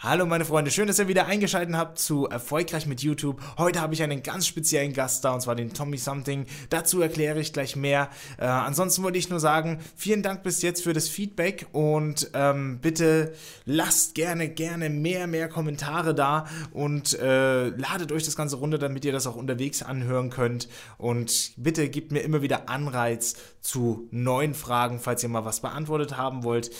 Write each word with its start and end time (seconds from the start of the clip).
Hallo 0.00 0.26
meine 0.26 0.44
Freunde, 0.44 0.70
schön, 0.70 0.86
dass 0.86 1.00
ihr 1.00 1.08
wieder 1.08 1.26
eingeschaltet 1.26 1.74
habt 1.74 1.98
zu 1.98 2.28
Erfolgreich 2.28 2.86
mit 2.86 3.02
YouTube. 3.02 3.42
Heute 3.58 3.80
habe 3.80 3.94
ich 3.94 4.02
einen 4.04 4.22
ganz 4.22 4.46
speziellen 4.46 4.92
Gast 4.92 5.24
da 5.24 5.34
und 5.34 5.40
zwar 5.40 5.56
den 5.56 5.74
Tommy 5.74 5.96
Something. 5.98 6.46
Dazu 6.70 7.02
erkläre 7.02 7.40
ich 7.40 7.52
gleich 7.52 7.74
mehr. 7.74 8.08
Äh, 8.38 8.44
ansonsten 8.44 9.02
wollte 9.02 9.18
ich 9.18 9.28
nur 9.28 9.40
sagen, 9.40 9.80
vielen 9.96 10.22
Dank 10.22 10.44
bis 10.44 10.62
jetzt 10.62 10.84
für 10.84 10.92
das 10.92 11.08
Feedback 11.08 11.66
und 11.72 12.30
ähm, 12.34 12.78
bitte 12.80 13.32
lasst 13.64 14.14
gerne, 14.14 14.48
gerne 14.48 14.88
mehr, 14.88 15.26
mehr 15.26 15.48
Kommentare 15.48 16.14
da 16.14 16.46
und 16.70 17.18
äh, 17.18 17.66
ladet 17.66 18.12
euch 18.12 18.22
das 18.22 18.36
Ganze 18.36 18.54
runter, 18.54 18.78
damit 18.78 19.04
ihr 19.04 19.10
das 19.10 19.26
auch 19.26 19.34
unterwegs 19.34 19.82
anhören 19.82 20.30
könnt. 20.30 20.68
Und 20.96 21.54
bitte 21.56 21.88
gebt 21.88 22.12
mir 22.12 22.20
immer 22.20 22.40
wieder 22.40 22.68
Anreiz 22.68 23.34
zu 23.62 24.06
neuen 24.12 24.54
Fragen, 24.54 25.00
falls 25.00 25.24
ihr 25.24 25.28
mal 25.28 25.44
was 25.44 25.58
beantwortet 25.58 26.16
haben 26.16 26.44
wollt. 26.44 26.70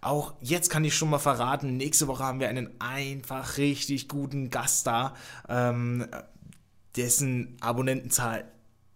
Auch 0.00 0.34
jetzt 0.40 0.70
kann 0.70 0.84
ich 0.84 0.94
schon 0.94 1.10
mal 1.10 1.18
verraten, 1.18 1.76
nächste 1.76 2.06
Woche 2.06 2.24
haben 2.24 2.40
wir 2.40 2.48
einen 2.48 2.70
einfach 2.80 3.58
richtig 3.58 4.08
guten 4.08 4.50
Gast 4.50 4.86
da, 4.86 5.14
ähm, 5.48 6.06
dessen 6.96 7.56
Abonnentenzahl 7.60 8.44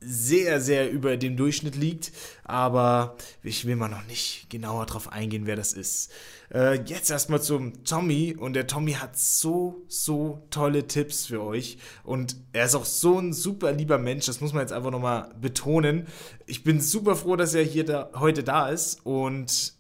sehr, 0.05 0.61
sehr 0.61 0.91
über 0.91 1.17
dem 1.17 1.37
Durchschnitt 1.37 1.77
liegt, 1.77 2.13
aber 2.45 3.17
ich 3.43 3.67
will 3.67 3.77
mal 3.77 3.89
noch 3.89 4.05
nicht 4.07 4.49
genauer 4.51 4.87
drauf 4.87 5.13
eingehen, 5.13 5.47
wer 5.47 5.57
das 5.57 5.73
ist. 5.73 6.11
Äh, 6.53 6.83
jetzt 6.83 7.11
erstmal 7.11 7.41
zum 7.41 7.85
Tommy. 7.85 8.37
Und 8.39 8.55
der 8.55 8.67
Tommy 8.67 8.93
hat 8.93 9.19
so, 9.19 9.85
so 9.89 10.43
tolle 10.51 10.87
Tipps 10.87 11.27
für 11.27 11.43
euch. 11.43 11.79
Und 12.05 12.37
er 12.53 12.67
ist 12.67 12.75
auch 12.75 12.85
so 12.85 13.19
ein 13.19 13.33
super 13.33 13.73
lieber 13.73 13.99
Mensch, 13.99 14.27
das 14.27 14.41
muss 14.41 14.53
man 14.53 14.63
jetzt 14.63 14.73
einfach 14.73 14.91
nochmal 14.91 15.31
betonen. 15.41 16.07
Ich 16.47 16.65
bin 16.65 16.81
super 16.81 17.17
froh, 17.17 17.37
dass 17.37 17.55
er 17.55 17.65
hier 17.65 17.85
da, 17.85 18.11
heute 18.17 18.43
da 18.43 18.69
ist. 18.69 19.05
Und 19.05 19.75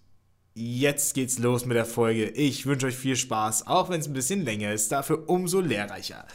Jetzt 0.54 1.14
geht's 1.14 1.38
los 1.38 1.64
mit 1.64 1.78
der 1.78 1.86
Folge. 1.86 2.28
Ich 2.28 2.66
wünsche 2.66 2.86
euch 2.86 2.94
viel 2.94 3.16
Spaß, 3.16 3.66
auch 3.68 3.88
wenn 3.88 4.00
es 4.00 4.06
ein 4.06 4.12
bisschen 4.12 4.44
länger 4.44 4.70
ist, 4.70 4.92
dafür 4.92 5.26
umso 5.30 5.60
lehrreicher. 5.60 6.26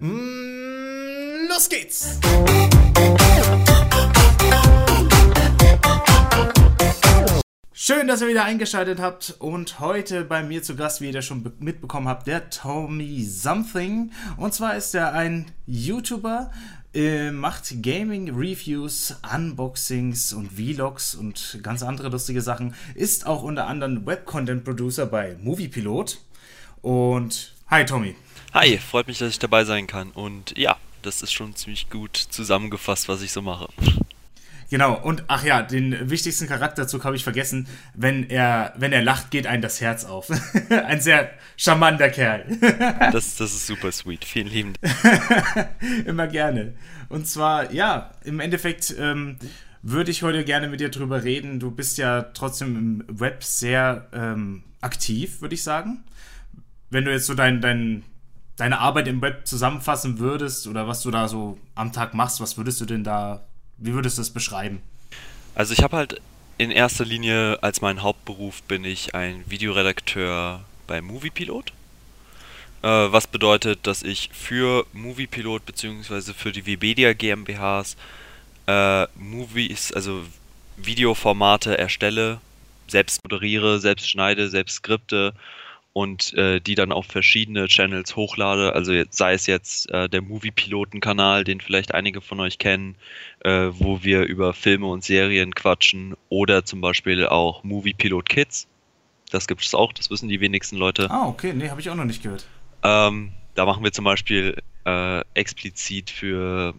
Mm, 0.00 1.46
los 1.50 1.68
geht's! 1.68 2.18
Schön, 7.74 8.08
dass 8.08 8.22
ihr 8.22 8.28
wieder 8.28 8.44
eingeschaltet 8.44 8.98
habt 8.98 9.36
und 9.38 9.78
heute 9.78 10.24
bei 10.24 10.42
mir 10.42 10.62
zu 10.62 10.74
Gast, 10.74 11.02
wie 11.02 11.08
ihr 11.08 11.12
das 11.12 11.26
schon 11.26 11.52
mitbekommen 11.58 12.08
habt, 12.08 12.26
der 12.26 12.48
Tommy 12.48 13.22
Something. 13.24 14.10
Und 14.38 14.54
zwar 14.54 14.74
ist 14.76 14.94
er 14.94 15.12
ein 15.12 15.52
YouTuber, 15.66 16.50
äh, 16.96 17.30
macht 17.30 17.82
Gaming-Reviews, 17.82 19.16
Unboxings 19.34 20.32
und 20.32 20.52
Vlogs 20.52 21.14
und 21.14 21.60
ganz 21.62 21.82
andere 21.82 22.08
lustige 22.08 22.40
Sachen. 22.40 22.74
Ist 22.94 23.26
auch 23.26 23.42
unter 23.42 23.66
anderem 23.66 24.06
Web-Content-Producer 24.06 25.06
bei 25.06 25.36
Moviepilot. 25.42 26.18
Und 26.80 27.54
hi 27.68 27.84
Tommy. 27.84 28.16
Hi, 28.54 28.78
freut 28.78 29.06
mich, 29.08 29.18
dass 29.18 29.28
ich 29.28 29.38
dabei 29.38 29.64
sein 29.64 29.86
kann. 29.86 30.10
Und 30.10 30.56
ja, 30.56 30.76
das 31.02 31.22
ist 31.22 31.32
schon 31.32 31.54
ziemlich 31.54 31.90
gut 31.90 32.16
zusammengefasst, 32.16 33.08
was 33.08 33.20
ich 33.20 33.30
so 33.30 33.42
mache. 33.42 33.68
Genau, 34.68 35.00
und 35.00 35.24
ach 35.28 35.44
ja, 35.44 35.62
den 35.62 36.10
wichtigsten 36.10 36.46
Charakterzug 36.46 37.04
habe 37.04 37.16
ich 37.16 37.24
vergessen. 37.24 37.68
Wenn 37.94 38.28
er, 38.28 38.74
wenn 38.76 38.92
er 38.92 39.02
lacht, 39.02 39.30
geht 39.30 39.46
einem 39.46 39.62
das 39.62 39.80
Herz 39.80 40.04
auf. 40.04 40.28
Ein 40.70 41.00
sehr 41.00 41.30
charmanter 41.56 42.10
Kerl. 42.10 42.44
das, 43.12 43.36
das 43.36 43.54
ist 43.54 43.66
super 43.66 43.92
sweet. 43.92 44.24
Vielen 44.24 44.48
lieben 44.48 44.72
Immer 46.04 46.26
gerne. 46.26 46.74
Und 47.08 47.28
zwar, 47.28 47.72
ja, 47.72 48.10
im 48.24 48.40
Endeffekt 48.40 48.94
ähm, 48.98 49.36
würde 49.82 50.10
ich 50.10 50.24
heute 50.24 50.44
gerne 50.44 50.66
mit 50.68 50.80
dir 50.80 50.90
drüber 50.90 51.22
reden. 51.22 51.60
Du 51.60 51.70
bist 51.70 51.98
ja 51.98 52.22
trotzdem 52.22 52.76
im 52.76 53.04
Web 53.08 53.44
sehr 53.44 54.08
ähm, 54.12 54.64
aktiv, 54.80 55.40
würde 55.40 55.54
ich 55.54 55.62
sagen. 55.62 56.02
Wenn 56.90 57.04
du 57.04 57.12
jetzt 57.12 57.26
so 57.26 57.34
dein, 57.34 57.60
dein, 57.60 58.02
deine 58.56 58.78
Arbeit 58.80 59.06
im 59.06 59.22
Web 59.22 59.46
zusammenfassen 59.46 60.18
würdest 60.18 60.66
oder 60.66 60.88
was 60.88 61.02
du 61.02 61.12
da 61.12 61.28
so 61.28 61.56
am 61.76 61.92
Tag 61.92 62.14
machst, 62.14 62.40
was 62.40 62.56
würdest 62.56 62.80
du 62.80 62.84
denn 62.84 63.04
da 63.04 63.46
wie 63.78 63.92
würdest 63.92 64.18
du 64.18 64.20
das 64.20 64.30
beschreiben? 64.30 64.82
Also 65.54 65.72
ich 65.72 65.82
habe 65.82 65.96
halt 65.96 66.20
in 66.58 66.70
erster 66.70 67.04
Linie 67.04 67.62
als 67.62 67.80
mein 67.80 68.02
Hauptberuf 68.02 68.62
bin 68.62 68.84
ich 68.84 69.14
ein 69.14 69.44
Videoredakteur 69.46 70.64
bei 70.86 71.00
Moviepilot. 71.00 71.72
Äh, 72.82 72.88
was 72.88 73.26
bedeutet, 73.26 73.86
dass 73.86 74.02
ich 74.02 74.30
für 74.32 74.86
Moviepilot 74.92 75.66
bzw. 75.66 76.32
für 76.32 76.52
die 76.52 76.66
Webedia 76.66 77.12
GmbHs 77.12 77.96
äh, 78.66 79.06
Movies, 79.14 79.92
also 79.92 80.24
Videoformate 80.76 81.78
erstelle, 81.78 82.40
selbst 82.88 83.22
moderiere, 83.24 83.80
selbst 83.80 84.08
schneide, 84.08 84.48
selbst 84.48 84.76
skripte 84.76 85.34
und 85.96 86.34
äh, 86.34 86.60
die 86.60 86.74
dann 86.74 86.92
auf 86.92 87.06
verschiedene 87.06 87.68
Channels 87.68 88.16
hochlade. 88.16 88.74
Also 88.74 88.92
sei 89.08 89.32
es 89.32 89.46
jetzt 89.46 89.90
äh, 89.90 90.10
der 90.10 90.20
Movie-Piloten-Kanal, 90.20 91.42
den 91.42 91.58
vielleicht 91.62 91.94
einige 91.94 92.20
von 92.20 92.38
euch 92.38 92.58
kennen, 92.58 92.96
äh, 93.40 93.68
wo 93.70 94.04
wir 94.04 94.24
über 94.24 94.52
Filme 94.52 94.88
und 94.88 95.02
Serien 95.02 95.54
quatschen, 95.54 96.14
oder 96.28 96.66
zum 96.66 96.82
Beispiel 96.82 97.26
auch 97.26 97.64
Movie 97.64 97.94
Pilot 97.94 98.28
Kids. 98.28 98.66
Das 99.30 99.46
gibt 99.46 99.62
es 99.62 99.74
auch, 99.74 99.94
das 99.94 100.10
wissen 100.10 100.28
die 100.28 100.38
wenigsten 100.38 100.76
Leute. 100.76 101.10
Ah, 101.10 101.28
okay, 101.28 101.54
nee, 101.54 101.70
habe 101.70 101.80
ich 101.80 101.88
auch 101.88 101.94
noch 101.94 102.04
nicht 102.04 102.22
gehört. 102.22 102.44
Ähm, 102.82 103.32
da 103.54 103.64
machen 103.64 103.82
wir 103.82 103.90
zum 103.90 104.04
Beispiel 104.04 104.62
äh, 104.84 105.22
explizit 105.32 106.10
für 106.10 106.74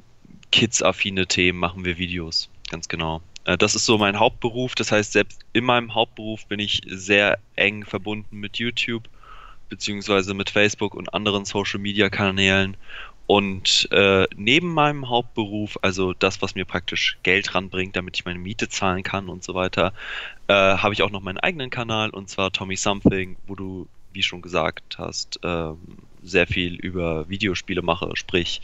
Kids-affine 0.51 1.25
Themen 1.25 1.57
machen 1.57 1.85
wir 1.85 1.97
Videos, 1.97 2.51
ganz 2.69 2.87
genau. 2.87 3.23
Äh, 3.47 3.57
das 3.57 3.73
ist 3.73 3.85
so 3.85 3.97
mein 3.97 4.19
Hauptberuf. 4.19 4.75
Das 4.75 4.91
heißt, 4.91 5.13
selbst 5.13 5.39
in 5.53 5.63
meinem 5.63 5.95
Hauptberuf 5.95 6.45
bin 6.45 6.59
ich 6.59 6.81
sehr 6.85 7.39
eng 7.55 7.83
verbunden 7.85 8.37
mit 8.37 8.57
YouTube 8.57 9.09
beziehungsweise 9.69 10.33
mit 10.33 10.49
Facebook 10.49 10.93
und 10.93 11.13
anderen 11.13 11.45
Social 11.45 11.79
Media 11.79 12.09
Kanälen. 12.09 12.77
Und 13.25 13.89
äh, 13.91 14.25
neben 14.37 14.73
meinem 14.73 15.09
Hauptberuf, 15.09 15.77
also 15.81 16.13
das, 16.13 16.41
was 16.41 16.55
mir 16.55 16.63
praktisch 16.63 17.17
Geld 17.23 17.53
ranbringt, 17.53 17.97
damit 17.97 18.15
ich 18.15 18.23
meine 18.23 18.39
Miete 18.39 18.69
zahlen 18.69 19.03
kann 19.03 19.27
und 19.27 19.43
so 19.43 19.53
weiter, 19.53 19.91
äh, 20.47 20.53
habe 20.53 20.93
ich 20.93 21.03
auch 21.03 21.11
noch 21.11 21.21
meinen 21.21 21.37
eigenen 21.37 21.69
Kanal 21.69 22.09
und 22.11 22.29
zwar 22.29 22.53
Tommy 22.53 22.77
Something, 22.77 23.35
wo 23.45 23.55
du, 23.55 23.87
wie 24.13 24.23
schon 24.23 24.41
gesagt 24.41 24.97
hast, 24.97 25.41
ähm, 25.43 25.77
sehr 26.23 26.47
viel 26.47 26.75
über 26.75 27.27
Videospiele 27.27 27.81
mache, 27.81 28.09
sprich 28.13 28.61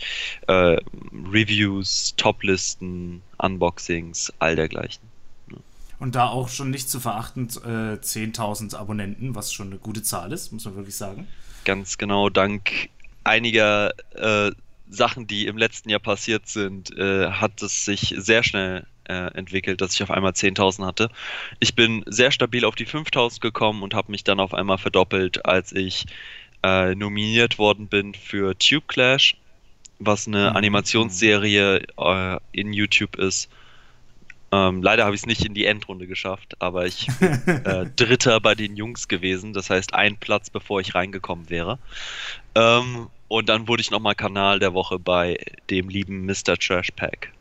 äh, 0.47 0.77
Reviews, 1.29 2.13
Toplisten, 2.15 3.21
Unboxings, 3.43 4.31
all 4.39 4.55
dergleichen. 4.55 5.03
Und 5.99 6.15
da 6.15 6.27
auch 6.27 6.49
schon 6.49 6.69
nicht 6.69 6.89
zu 6.89 6.99
verachten, 6.99 7.47
äh, 7.63 7.97
10.000 8.01 8.75
Abonnenten, 8.75 9.35
was 9.35 9.53
schon 9.53 9.67
eine 9.67 9.77
gute 9.77 10.03
Zahl 10.03 10.33
ist, 10.33 10.51
muss 10.51 10.65
man 10.65 10.75
wirklich 10.75 10.97
sagen. 10.97 11.27
Ganz 11.65 11.97
genau, 11.97 12.29
dank 12.29 12.89
einiger 13.23 13.91
äh, 14.15 14.51
Sachen, 14.89 15.27
die 15.27 15.47
im 15.47 15.57
letzten 15.57 15.89
Jahr 15.89 15.99
passiert 15.99 16.47
sind, 16.47 16.95
äh, 16.97 17.31
hat 17.31 17.61
es 17.61 17.85
sich 17.85 18.15
sehr 18.17 18.43
schnell 18.43 18.85
äh, 19.05 19.33
entwickelt, 19.33 19.81
dass 19.81 19.93
ich 19.93 20.03
auf 20.03 20.11
einmal 20.11 20.31
10.000 20.33 20.85
hatte. 20.85 21.09
Ich 21.59 21.75
bin 21.75 22.03
sehr 22.05 22.31
stabil 22.31 22.65
auf 22.65 22.75
die 22.75 22.87
5.000 22.87 23.39
gekommen 23.39 23.81
und 23.81 23.93
habe 23.93 24.11
mich 24.11 24.23
dann 24.23 24.39
auf 24.39 24.53
einmal 24.53 24.77
verdoppelt, 24.77 25.45
als 25.45 25.71
ich 25.71 26.05
äh, 26.63 26.95
nominiert 26.95 27.57
worden 27.57 27.87
bin 27.87 28.13
für 28.13 28.57
Tube 28.57 28.87
Clash, 28.87 29.35
was 30.05 30.27
eine 30.27 30.51
mhm. 30.51 30.57
Animationsserie 30.57 31.83
äh, 31.97 32.37
in 32.51 32.73
YouTube 32.73 33.15
ist. 33.15 33.49
Ähm, 34.51 34.83
leider 34.83 35.05
habe 35.05 35.15
ich 35.15 35.21
es 35.21 35.25
nicht 35.25 35.43
in 35.43 35.55
die 35.55 35.65
Endrunde 35.65 36.05
geschafft, 36.05 36.55
aber 36.59 36.85
ich 36.85 37.07
bin 37.19 37.65
äh, 37.65 37.87
Dritter 37.95 38.39
bei 38.39 38.53
den 38.53 38.75
Jungs 38.75 39.07
gewesen, 39.07 39.53
das 39.53 39.69
heißt 39.69 39.95
ein 39.95 40.17
Platz, 40.17 40.49
bevor 40.51 40.79
ich 40.79 40.93
reingekommen 40.93 41.49
wäre. 41.49 41.79
Ähm, 42.53 43.07
und 43.27 43.49
dann 43.49 43.67
wurde 43.67 43.81
ich 43.81 43.89
nochmal 43.89 44.13
Kanal 44.13 44.59
der 44.59 44.75
Woche 44.75 44.99
bei 44.99 45.39
dem 45.71 45.89
lieben 45.89 46.27
Mr. 46.27 46.55
Trash 46.59 46.91
Pack. 46.91 47.31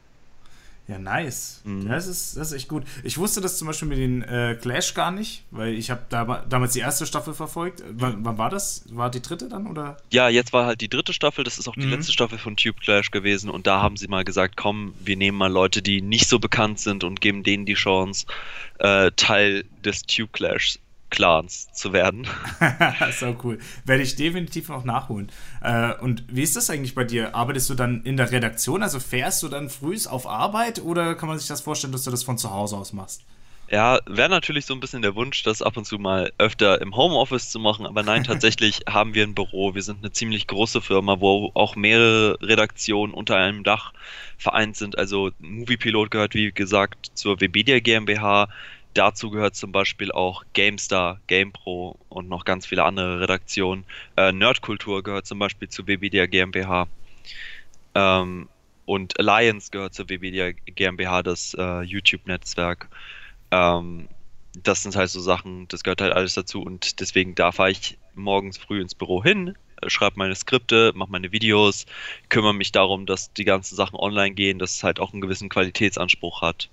Ja, 0.89 0.99
nice. 0.99 1.61
Mhm. 1.65 1.89
Das, 1.89 2.07
ist, 2.09 2.37
das 2.37 2.51
ist 2.51 2.57
echt 2.57 2.69
gut. 2.69 2.83
Ich 3.05 3.17
wusste 3.17 3.41
das 3.41 3.57
zum 3.57 3.69
Beispiel 3.69 3.89
mit 3.89 3.99
den 3.99 4.23
äh, 4.23 4.59
Clash 4.61 4.95
gar 4.95 5.13
nicht, 5.13 5.45
weil 5.51 5.75
ich 5.75 5.91
habe 5.91 6.03
da, 6.09 6.45
damals 6.49 6.73
die 6.73 6.81
erste 6.81 7.07
Staffel 7.07 7.35
verfolgt. 7.35 7.81
W 7.81 8.15
wann 8.19 8.37
war 8.37 8.51
das? 8.51 8.85
War 8.91 9.11
die 9.11 9.23
dritte 9.23 9.49
dann 9.49 9.69
oder? 9.69 9.97
Ja, 10.11 10.29
jetzt 10.29 10.53
war 10.53 10.67
halt 10.67 10.81
die 10.81 10.89
dritte 10.89 11.13
Staffel. 11.13 11.45
Das 11.45 11.59
ist 11.59 11.69
auch 11.69 11.75
die 11.75 11.87
mhm. 11.87 11.93
letzte 11.93 12.13
Staffel 12.13 12.39
von 12.39 12.57
Tube 12.57 12.81
Clash 12.81 13.13
gewesen. 13.13 13.49
Und 13.49 13.67
da 13.67 13.81
haben 13.81 13.97
sie 13.97 14.09
mal 14.09 14.25
gesagt, 14.25 14.57
komm, 14.57 14.95
wir 14.99 15.17
nehmen 15.17 15.39
mal 15.39 15.53
Leute, 15.53 15.83
die 15.83 16.03
nicht 16.03 16.29
so 16.29 16.41
bekannt 16.41 16.81
sind 16.81 17.05
und 17.05 17.21
geben 17.21 17.45
denen 17.45 17.65
die 17.65 17.75
Chance, 17.75 18.27
äh, 18.79 19.13
Teil 19.17 19.65
des 19.85 20.03
Tube 20.03 20.33
Clash 20.33 20.79
Clans 21.13 21.73
zu 21.73 21.93
werden. 21.93 22.27
so 23.13 23.37
cool. 23.45 23.59
Werde 23.85 24.03
ich 24.03 24.17
definitiv 24.17 24.69
noch 24.69 24.85
nachholen. 24.85 25.31
Äh, 25.61 25.95
und 26.01 26.25
wie 26.29 26.43
ist 26.43 26.57
das 26.57 26.69
eigentlich 26.71 26.97
bei 26.97 27.05
dir? 27.05 27.37
Arbeitest 27.37 27.71
du 27.71 27.75
dann 27.75 28.03
in 28.03 28.17
der 28.17 28.33
Redaktion? 28.33 28.83
Also 28.83 28.99
fährst 28.99 29.43
du 29.45 29.49
dann 29.49 29.71
früh 29.71 29.93
auf 30.09 30.27
Arbeit 30.27 30.83
oder 30.83 31.15
kann 31.15 31.29
man 31.29 31.39
sich 31.39 31.47
das 31.47 31.61
vorstellen, 31.61 31.93
dass 31.93 32.05
du 32.05 32.11
das 32.11 32.25
von 32.25 32.39
zu 32.39 32.51
Hause 32.51 32.77
aus 32.77 32.93
machst? 32.95 33.23
Ja, 33.71 34.01
wäre 34.07 34.29
natürlich 34.29 34.67
so 34.67 34.75
ein 34.75 34.81
bisschen 34.81 35.01
der 35.01 35.15
Wunsch, 35.15 35.43
das 35.45 35.63
ab 35.63 35.79
und 35.79 35.87
zu 35.87 35.99
mal 35.99 36.31
öfter 36.37 36.83
im 36.83 36.95
Homeoffice 36.95 37.51
zu 37.51 37.59
machen, 37.59 37.87
aber 37.87 38.03
nein, 38.03 38.25
tatsächlich 38.27 38.81
haben 38.87 39.15
wir 39.15 39.23
ein 39.23 39.35
Büro. 39.35 39.75
Wir 39.75 39.83
sind 39.83 40.01
eine 40.01 40.13
ziemlich 40.13 40.47
große 40.47 40.81
Firma, 40.81 41.21
wo 41.21 41.51
auch 41.55 41.77
mehrere 41.77 42.39
Redaktionen 42.43 43.15
unter 43.15 43.37
einem 43.37 43.65
Dach 43.65 43.93
vereint 44.37 44.77
sind. 44.77 44.99
Also 44.99 45.31
Moviepilot 45.39 46.11
gehört, 46.11 46.35
wie 46.35 46.53
gesagt, 46.53 47.13
zur 47.15 47.41
Webedia 47.41 47.81
GmbH. 47.81 48.49
Dazu 48.95 49.31
gehört 49.31 49.57
zum 49.57 49.73
Beispiel 49.73 50.13
auch 50.13 50.45
GameStar, 50.53 51.21
GamePro 51.27 51.99
und 52.09 52.29
noch 52.29 52.45
ganz 52.45 52.67
viele 52.67 52.85
andere 52.85 53.21
Redaktionen. 53.21 53.85
Äh, 54.17 54.33
Nerdkultur 54.33 55.03
gehört 55.03 55.27
zum 55.27 55.39
Beispiel 55.39 55.69
zu 55.69 55.87
Webedia 55.87 56.27
GmbH. 56.27 56.89
Ähm, 57.95 58.49
und 58.85 59.19
Alliance 59.19 59.71
gehört 59.71 59.95
zur 59.95 60.09
Webedia 60.09 60.53
GmbH, 60.67 61.23
das 61.23 61.55
äh, 61.59 61.83
YouTube-Netzwerk. 61.83 62.89
Ähm, 63.51 64.09
das 64.63 64.83
sind 64.83 64.97
halt 64.97 65.11
so 65.11 65.21
Sachen, 65.21 65.67
das 65.69 65.83
gehört 65.83 66.01
halt 66.01 66.13
alles 66.13 66.35
dazu 66.35 66.63
und 66.63 67.01
deswegen 67.01 67.35
da 67.35 67.53
fahre 67.53 67.71
ich 67.71 67.99
morgens 68.15 68.59
früh 68.59 68.81
ins 68.83 68.95
Büro 68.95 69.23
hin, 69.23 69.57
schreibe 69.87 70.19
meine 70.19 70.35
Skripte, 70.35 70.93
mache 70.95 71.11
meine 71.11 71.33
Videos, 71.33 71.87
kümmere 72.29 72.55
mich 72.55 72.73
darum, 72.73 73.07
dass 73.07 73.33
die 73.33 73.45
ganzen 73.45 73.77
Sachen 73.77 73.97
online 73.99 74.35
gehen, 74.35 74.59
dass 74.59 74.77
es 74.77 74.85
halt 74.85 75.01
auch 75.01 75.13
einen 75.13 75.23
gewissen 75.23 75.49
Qualitätsanspruch 75.49 76.43
hat. 76.43 76.69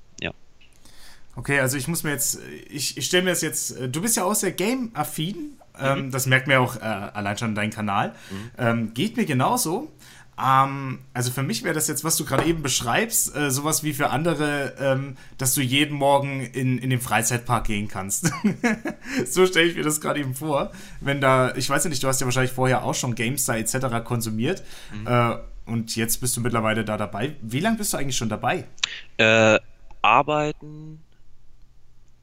Okay, 1.35 1.59
also 1.59 1.77
ich 1.77 1.87
muss 1.87 2.03
mir 2.03 2.11
jetzt, 2.11 2.39
ich, 2.69 2.97
ich 2.97 3.05
stelle 3.05 3.23
mir 3.23 3.29
das 3.29 3.41
jetzt, 3.41 3.77
äh, 3.77 3.89
du 3.89 4.01
bist 4.01 4.17
ja 4.17 4.25
auch 4.25 4.35
sehr 4.35 4.51
game-affin, 4.51 5.57
ähm, 5.79 6.05
mhm. 6.05 6.11
das 6.11 6.25
merkt 6.25 6.47
mir 6.47 6.59
auch 6.59 6.75
äh, 6.75 6.79
allein 6.79 7.37
schon 7.37 7.55
dein 7.55 7.69
Kanal. 7.69 8.13
Mhm. 8.29 8.51
Ähm, 8.57 8.93
geht 8.93 9.17
mir 9.17 9.25
genauso. 9.25 9.91
Ähm, 10.41 10.99
also 11.13 11.31
für 11.31 11.43
mich 11.43 11.63
wäre 11.63 11.73
das 11.73 11.87
jetzt, 11.87 12.03
was 12.03 12.15
du 12.15 12.25
gerade 12.25 12.45
eben 12.45 12.61
beschreibst, 12.61 13.35
äh, 13.35 13.51
sowas 13.51 13.83
wie 13.83 13.93
für 13.93 14.09
andere, 14.09 14.73
ähm, 14.79 15.17
dass 15.37 15.53
du 15.53 15.61
jeden 15.61 15.95
Morgen 15.95 16.41
in, 16.41 16.77
in 16.77 16.89
den 16.89 17.01
Freizeitpark 17.01 17.65
gehen 17.65 17.87
kannst. 17.87 18.31
so 19.25 19.45
stelle 19.45 19.67
ich 19.67 19.75
mir 19.75 19.83
das 19.83 20.01
gerade 20.01 20.19
eben 20.19 20.33
vor. 20.33 20.71
Wenn 21.01 21.21
da, 21.21 21.55
ich 21.55 21.69
weiß 21.69 21.83
ja 21.83 21.89
nicht, 21.89 22.03
du 22.03 22.07
hast 22.07 22.21
ja 22.21 22.27
wahrscheinlich 22.27 22.53
vorher 22.53 22.83
auch 22.83 22.95
schon 22.95 23.15
GameStar 23.15 23.57
etc. 23.57 24.03
konsumiert. 24.03 24.63
Mhm. 24.93 25.07
Äh, 25.07 25.37
und 25.65 25.95
jetzt 25.95 26.19
bist 26.19 26.35
du 26.35 26.41
mittlerweile 26.41 26.83
da 26.83 26.97
dabei. 26.97 27.35
Wie 27.41 27.59
lange 27.59 27.77
bist 27.77 27.93
du 27.93 27.97
eigentlich 27.97 28.17
schon 28.17 28.29
dabei? 28.29 28.65
Äh, 29.17 29.59
arbeiten 30.01 31.01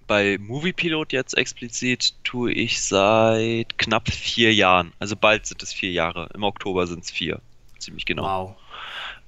bei 0.06 0.38
Moviepilot 0.40 1.12
jetzt 1.12 1.36
explizit 1.36 2.14
tue 2.24 2.52
ich 2.52 2.80
seit 2.80 3.78
knapp 3.78 4.10
vier 4.10 4.54
Jahren. 4.54 4.92
Also 4.98 5.16
bald 5.16 5.46
sind 5.46 5.62
es 5.62 5.72
vier 5.72 5.90
Jahre. 5.92 6.28
Im 6.34 6.42
Oktober 6.42 6.86
sind 6.86 7.04
es 7.04 7.10
vier 7.10 7.40
ziemlich 7.86 8.04
genau. 8.04 8.24
Wow. 8.24 8.56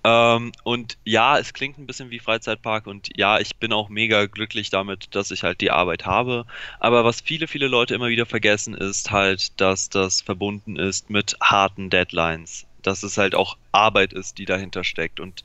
Ähm, 0.04 0.52
und 0.62 0.96
ja, 1.04 1.38
es 1.38 1.52
klingt 1.52 1.78
ein 1.78 1.86
bisschen 1.86 2.10
wie 2.10 2.18
Freizeitpark 2.18 2.86
und 2.86 3.08
ja, 3.16 3.38
ich 3.40 3.56
bin 3.56 3.72
auch 3.72 3.88
mega 3.88 4.26
glücklich 4.26 4.70
damit, 4.70 5.14
dass 5.14 5.30
ich 5.30 5.42
halt 5.42 5.60
die 5.60 5.70
Arbeit 5.70 6.06
habe. 6.06 6.44
Aber 6.78 7.04
was 7.04 7.20
viele, 7.20 7.48
viele 7.48 7.68
Leute 7.68 7.94
immer 7.94 8.08
wieder 8.08 8.26
vergessen, 8.26 8.74
ist 8.74 9.10
halt, 9.10 9.60
dass 9.60 9.88
das 9.88 10.20
verbunden 10.20 10.76
ist 10.76 11.10
mit 11.10 11.36
harten 11.40 11.90
Deadlines. 11.90 12.66
Dass 12.82 13.02
es 13.02 13.18
halt 13.18 13.34
auch 13.34 13.56
Arbeit 13.72 14.12
ist, 14.12 14.38
die 14.38 14.44
dahinter 14.44 14.84
steckt. 14.84 15.18
Und 15.18 15.42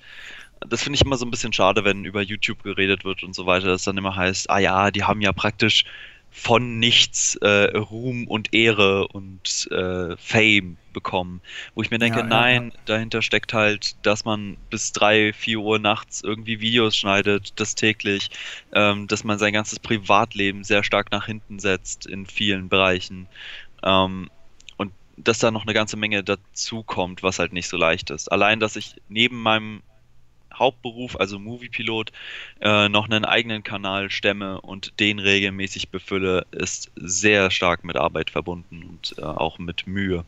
das 0.67 0.83
finde 0.83 0.95
ich 0.95 1.05
immer 1.05 1.17
so 1.17 1.25
ein 1.25 1.31
bisschen 1.31 1.53
schade, 1.53 1.83
wenn 1.83 2.05
über 2.05 2.21
YouTube 2.21 2.63
geredet 2.63 3.05
wird 3.05 3.23
und 3.23 3.33
so 3.33 3.45
weiter, 3.45 3.67
dass 3.67 3.83
dann 3.83 3.97
immer 3.97 4.15
heißt, 4.15 4.49
ah 4.49 4.59
ja, 4.59 4.91
die 4.91 5.03
haben 5.03 5.21
ja 5.21 5.31
praktisch 5.31 5.85
von 6.33 6.79
nichts 6.79 7.35
äh, 7.35 7.77
Ruhm 7.77 8.27
und 8.27 8.55
Ehre 8.55 9.07
und 9.07 9.67
äh, 9.71 10.17
Fame 10.17 10.77
bekommen. 10.91 11.41
Wo 11.75 11.83
ich 11.83 11.91
mir 11.91 11.99
denke, 11.99 12.19
ja, 12.19 12.25
nein, 12.25 12.71
ja. 12.73 12.79
dahinter 12.85 13.21
steckt 13.21 13.53
halt, 13.53 13.95
dass 14.01 14.25
man 14.25 14.57
bis 14.71 14.91
drei, 14.93 15.31
vier 15.31 15.59
Uhr 15.59 15.77
nachts 15.77 16.23
irgendwie 16.23 16.59
Videos 16.59 16.97
schneidet, 16.97 17.59
das 17.59 17.75
täglich, 17.75 18.31
ähm, 18.73 19.07
dass 19.07 19.23
man 19.23 19.37
sein 19.37 19.53
ganzes 19.53 19.79
Privatleben 19.79 20.63
sehr 20.63 20.83
stark 20.83 21.11
nach 21.11 21.27
hinten 21.27 21.59
setzt 21.59 22.07
in 22.07 22.25
vielen 22.25 22.67
Bereichen. 22.67 23.27
Ähm, 23.83 24.31
und 24.77 24.91
dass 25.17 25.37
da 25.37 25.51
noch 25.51 25.63
eine 25.63 25.75
ganze 25.75 25.97
Menge 25.97 26.23
dazu 26.23 26.81
kommt, 26.81 27.21
was 27.21 27.37
halt 27.37 27.53
nicht 27.53 27.69
so 27.69 27.77
leicht 27.77 28.09
ist. 28.09 28.31
Allein, 28.31 28.59
dass 28.59 28.75
ich 28.75 28.95
neben 29.07 29.39
meinem 29.39 29.83
Hauptberuf, 30.53 31.19
also 31.19 31.39
Moviepilot, 31.39 32.11
äh, 32.61 32.89
noch 32.89 33.05
einen 33.05 33.25
eigenen 33.25 33.63
Kanal 33.63 34.09
stemme 34.09 34.61
und 34.61 34.99
den 34.99 35.19
regelmäßig 35.19 35.89
befülle, 35.89 36.45
ist 36.51 36.91
sehr 36.95 37.51
stark 37.51 37.83
mit 37.83 37.95
Arbeit 37.95 38.29
verbunden 38.29 38.83
und 38.83 39.15
äh, 39.17 39.21
auch 39.21 39.59
mit 39.59 39.87
Mühe. 39.87 40.25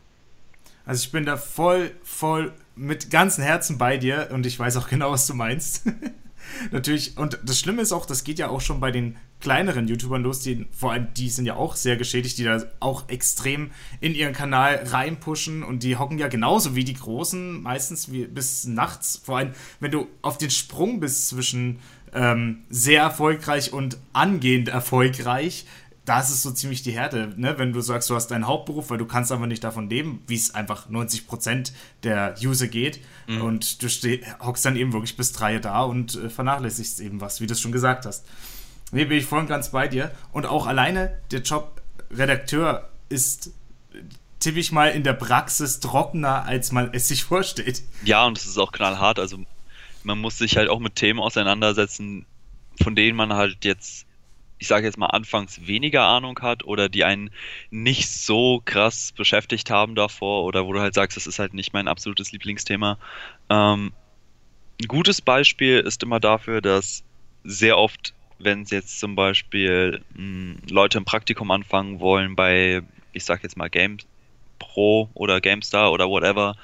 Also 0.86 1.06
ich 1.06 1.12
bin 1.12 1.26
da 1.26 1.38
voll, 1.38 1.92
voll 2.04 2.54
mit 2.76 3.10
ganzem 3.10 3.44
Herzen 3.44 3.78
bei 3.78 3.98
dir 3.98 4.30
und 4.32 4.46
ich 4.46 4.60
weiß 4.60 4.78
auch 4.78 4.88
genau, 4.88 5.12
was 5.12 5.28
du 5.28 5.34
meinst. 5.34 5.88
Natürlich, 6.72 7.18
und 7.18 7.40
das 7.44 7.60
Schlimme 7.60 7.82
ist 7.82 7.92
auch, 7.92 8.06
das 8.06 8.24
geht 8.24 8.38
ja 8.38 8.50
auch 8.50 8.62
schon 8.62 8.80
bei 8.80 8.92
den 8.92 9.18
kleineren 9.46 9.88
YouTubern 9.88 10.24
los, 10.24 10.40
die 10.40 10.66
vor 10.72 10.92
allem, 10.92 11.14
die 11.14 11.30
sind 11.30 11.46
ja 11.46 11.56
auch 11.56 11.76
sehr 11.76 11.98
geschädigt, 11.98 12.40
die 12.40 12.46
da 12.46 12.64
auch 12.80 13.10
extrem 13.10 13.70
in 14.02 14.16
ihren 14.16 14.34
Kanal 14.34 14.84
reinpushen 14.88 15.62
und 15.62 15.84
die 15.84 15.98
hocken 15.98 16.18
ja 16.18 16.30
genauso 16.30 16.76
wie 16.76 16.84
die 16.84 16.96
Großen, 16.96 17.62
meistens 17.62 18.12
wie, 18.12 18.26
bis 18.26 18.66
nachts. 18.66 19.22
Vor 19.24 19.38
allem, 19.38 19.52
wenn 19.80 19.92
du 19.92 20.08
auf 20.24 20.40
den 20.40 20.50
Sprung 20.50 21.00
bist 21.00 21.28
zwischen 21.28 21.78
ähm, 22.12 22.64
sehr 22.72 23.04
erfolgreich 23.04 23.72
und 23.72 24.00
angehend 24.14 24.68
erfolgreich, 24.68 25.68
das 26.06 26.32
ist 26.32 26.42
so 26.42 26.50
ziemlich 26.50 26.82
die 26.82 26.94
Härte, 26.94 27.32
ne? 27.36 27.60
wenn 27.60 27.72
du 27.72 27.82
sagst, 27.82 28.10
du 28.10 28.16
hast 28.16 28.32
deinen 28.32 28.48
Hauptberuf, 28.48 28.90
weil 28.90 28.98
du 28.98 29.06
kannst 29.06 29.32
aber 29.32 29.46
nicht 29.46 29.64
davon 29.64 29.92
leben, 29.92 30.24
wie 30.26 30.36
es 30.36 30.56
einfach 30.56 30.90
90% 30.90 31.72
der 32.02 32.34
User 32.44 32.68
geht. 32.68 33.00
Mhm. 33.28 33.42
Und 33.44 33.84
du 33.84 33.88
hockst 34.44 34.66
dann 34.66 34.76
eben 34.76 34.92
wirklich 34.92 35.18
bis 35.18 35.34
drei 35.34 35.60
da 35.60 35.84
und 35.84 36.16
äh, 36.16 36.32
vernachlässigst 36.32 37.00
eben 37.00 37.22
was, 37.22 37.42
wie 37.42 37.48
du 37.48 37.54
es 37.54 37.62
schon 37.62 37.72
gesagt 37.72 38.08
hast. 38.08 38.26
Nee, 38.92 39.06
bin 39.06 39.18
ich 39.18 39.26
voll 39.26 39.40
und 39.40 39.48
ganz 39.48 39.72
bei 39.72 39.88
dir. 39.88 40.12
Und 40.32 40.46
auch 40.46 40.68
alleine 40.68 41.20
der 41.32 41.42
Job 41.42 41.82
Redakteur 42.12 42.90
ist, 43.10 43.52
tippe 44.40 44.60
ich 44.60 44.72
mal, 44.72 44.88
in 44.90 45.04
der 45.04 45.14
Praxis 45.14 45.80
trockener, 45.80 46.46
als 46.46 46.72
man 46.72 46.94
es 46.94 47.08
sich 47.08 47.24
vorstellt. 47.24 47.82
Ja, 48.04 48.26
und 48.26 48.38
es 48.38 48.46
ist 48.46 48.58
auch 48.58 48.72
knallhart. 48.72 49.20
Also 49.20 49.40
man 50.04 50.20
muss 50.20 50.38
sich 50.38 50.58
halt 50.58 50.70
auch 50.70 50.80
mit 50.80 50.96
Themen 50.96 51.20
auseinandersetzen, 51.20 52.26
von 52.82 52.96
denen 52.96 53.18
man 53.18 53.34
halt 53.34 53.66
jetzt 53.66 54.06
ich 54.58 54.68
sage 54.68 54.88
jetzt 54.88 54.98
mal, 54.98 55.08
anfangs 55.08 55.68
weniger 55.68 56.06
Ahnung 56.06 56.40
hat 56.42 56.64
oder 56.64 56.90
die 56.90 57.04
einen 57.04 57.30
nicht 57.70 58.10
so 58.10 58.64
krass 58.66 59.12
beschäftigt 59.16 59.70
haben 59.70 59.94
davor 59.94 60.44
oder 60.44 60.66
wo 60.66 60.74
du 60.74 60.80
halt 60.80 60.96
sagst, 60.96 61.18
das 61.18 61.28
ist 61.28 61.38
halt 61.38 61.54
nicht 61.54 61.74
mein 61.74 61.88
absolutes 61.88 62.32
Lieblingsthema. 62.32 62.98
Ähm, 63.52 63.92
ein 64.82 64.88
gutes 64.88 65.22
Beispiel 65.22 65.82
ist 65.82 66.02
immer 66.02 66.20
dafür, 66.20 66.62
dass 66.62 67.04
sehr 67.44 67.78
oft, 67.78 68.15
wenn 68.40 68.64
es 68.64 68.72
jetzt 68.72 69.00
zum 69.00 69.16
Beispiel 69.16 70.02
mh, 70.14 70.18
hm, 70.18 70.58
Leute 70.70 70.98
im 70.98 71.06
Praktikum 71.06 71.52
anfangen 71.52 72.00
wollen 72.00 72.36
bei, 72.36 72.82
ich 73.14 73.26
sage 73.26 73.42
jetzt 73.44 73.58
mal 73.58 73.70
Game 73.70 73.98
Pro 74.60 75.10
oder 75.14 75.42
GameStar 75.42 75.92
oder 75.92 76.10
whatever, 76.10 76.56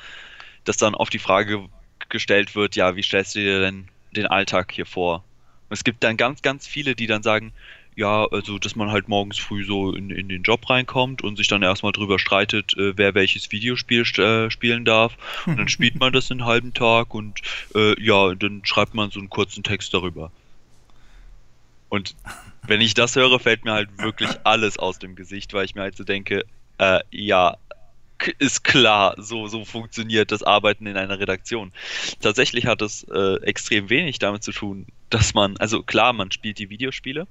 dass 0.64 0.78
dann 0.78 0.96
oft 0.96 1.14
die 1.14 1.20
Frage 1.20 1.68
gestellt 2.10 2.56
wird, 2.56 2.76
ja, 2.76 2.96
wie 2.96 3.04
stellst 3.04 3.36
du 3.36 3.40
dir 3.40 3.60
denn 3.62 3.88
den 4.16 4.28
Alltag 4.28 4.72
hier 4.72 4.86
vor? 4.86 5.24
Und 5.70 5.74
es 5.76 5.84
gibt 5.84 6.04
dann 6.04 6.18
ganz, 6.18 6.42
ganz 6.42 6.68
viele, 6.68 6.96
die 6.96 7.08
dann 7.08 7.24
sagen, 7.24 7.54
ja, 7.96 8.26
also 8.26 8.58
dass 8.58 8.76
man 8.76 8.92
halt 8.92 9.10
morgens 9.10 9.38
früh 9.38 9.66
so 9.66 9.94
in, 9.94 10.10
in 10.10 10.30
den 10.30 10.44
Job 10.44 10.70
reinkommt 10.70 11.24
und 11.24 11.36
sich 11.36 11.48
dann 11.48 11.62
erstmal 11.62 11.92
drüber 11.92 12.20
streitet, 12.20 12.74
äh, 12.78 12.98
wer 12.98 13.16
welches 13.16 13.52
Videospiel 13.52 14.02
äh, 14.18 14.50
spielen 14.50 14.86
darf. 14.86 15.18
Und 15.46 15.58
dann 15.58 15.68
spielt 15.68 16.00
man 16.00 16.14
das 16.14 16.32
einen 16.32 16.46
halben 16.46 16.74
Tag 16.74 17.14
und 17.14 17.42
äh, 17.76 18.02
ja, 18.02 18.34
dann 18.36 18.62
schreibt 18.64 18.94
man 18.94 19.12
so 19.12 19.20
einen 19.20 19.30
kurzen 19.30 19.64
Text 19.64 19.94
darüber. 19.94 20.32
Und 21.92 22.16
wenn 22.66 22.80
ich 22.80 22.94
das 22.94 23.18
höre, 23.18 23.38
fällt 23.38 23.66
mir 23.66 23.74
halt 23.74 23.90
wirklich 23.98 24.30
alles 24.46 24.80
aus 24.80 24.98
dem 24.98 25.18
Gesicht, 25.18 25.54
weil 25.54 25.66
ich 25.66 25.76
mir 25.76 25.82
halt 25.82 25.98
so 25.98 26.06
denke, 26.06 26.46
äh, 26.78 27.02
ja, 27.12 27.58
ist 28.40 28.64
klar, 28.64 29.16
so, 29.18 29.48
so 29.48 29.66
funktioniert 29.66 30.32
das 30.32 30.42
Arbeiten 30.42 30.88
in 30.88 30.96
einer 30.96 31.20
Redaktion. 31.20 31.74
Tatsächlich 32.22 32.66
hat 32.66 32.82
es 32.82 33.04
äh, 33.12 33.42
extrem 33.42 33.90
wenig 33.90 34.20
damit 34.20 34.42
zu 34.42 34.54
tun, 34.54 34.88
dass 35.10 35.34
man, 35.34 35.58
also 35.58 35.84
klar, 35.84 36.14
man 36.14 36.32
spielt 36.32 36.60
die 36.60 36.70
Videospiele, 36.70 37.28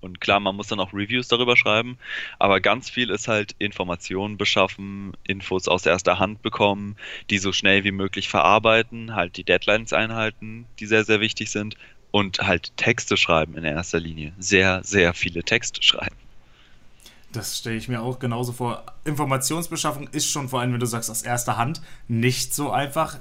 und 0.00 0.20
klar, 0.20 0.40
man 0.40 0.56
muss 0.56 0.66
dann 0.66 0.80
auch 0.80 0.92
Reviews 0.92 1.28
darüber 1.28 1.56
schreiben, 1.56 1.96
aber 2.40 2.60
ganz 2.60 2.90
viel 2.90 3.08
ist 3.08 3.28
halt 3.28 3.54
Informationen 3.60 4.36
beschaffen, 4.36 5.12
Infos 5.22 5.68
aus 5.68 5.86
erster 5.86 6.18
Hand 6.18 6.42
bekommen, 6.42 6.96
die 7.30 7.38
so 7.38 7.52
schnell 7.52 7.84
wie 7.84 7.92
möglich 7.92 8.28
verarbeiten, 8.28 9.14
halt 9.14 9.36
die 9.36 9.44
Deadlines 9.44 9.92
einhalten, 9.92 10.66
die 10.80 10.86
sehr, 10.86 11.04
sehr 11.04 11.20
wichtig 11.20 11.50
sind 11.52 11.76
und 12.12 12.38
halt 12.40 12.76
Texte 12.76 13.16
schreiben 13.16 13.56
in 13.56 13.64
erster 13.64 13.98
Linie. 13.98 14.32
Sehr, 14.38 14.84
sehr 14.84 15.14
viele 15.14 15.42
Texte 15.42 15.82
schreiben. 15.82 16.14
Das 17.32 17.58
stelle 17.58 17.76
ich 17.76 17.88
mir 17.88 18.02
auch 18.02 18.18
genauso 18.18 18.52
vor. 18.52 18.84
Informationsbeschaffung 19.04 20.06
ist 20.08 20.30
schon 20.30 20.48
vor 20.50 20.60
allem, 20.60 20.74
wenn 20.74 20.80
du 20.80 20.86
sagst, 20.86 21.10
aus 21.10 21.22
erster 21.22 21.56
Hand, 21.56 21.80
nicht 22.06 22.54
so 22.54 22.70
einfach. 22.70 23.18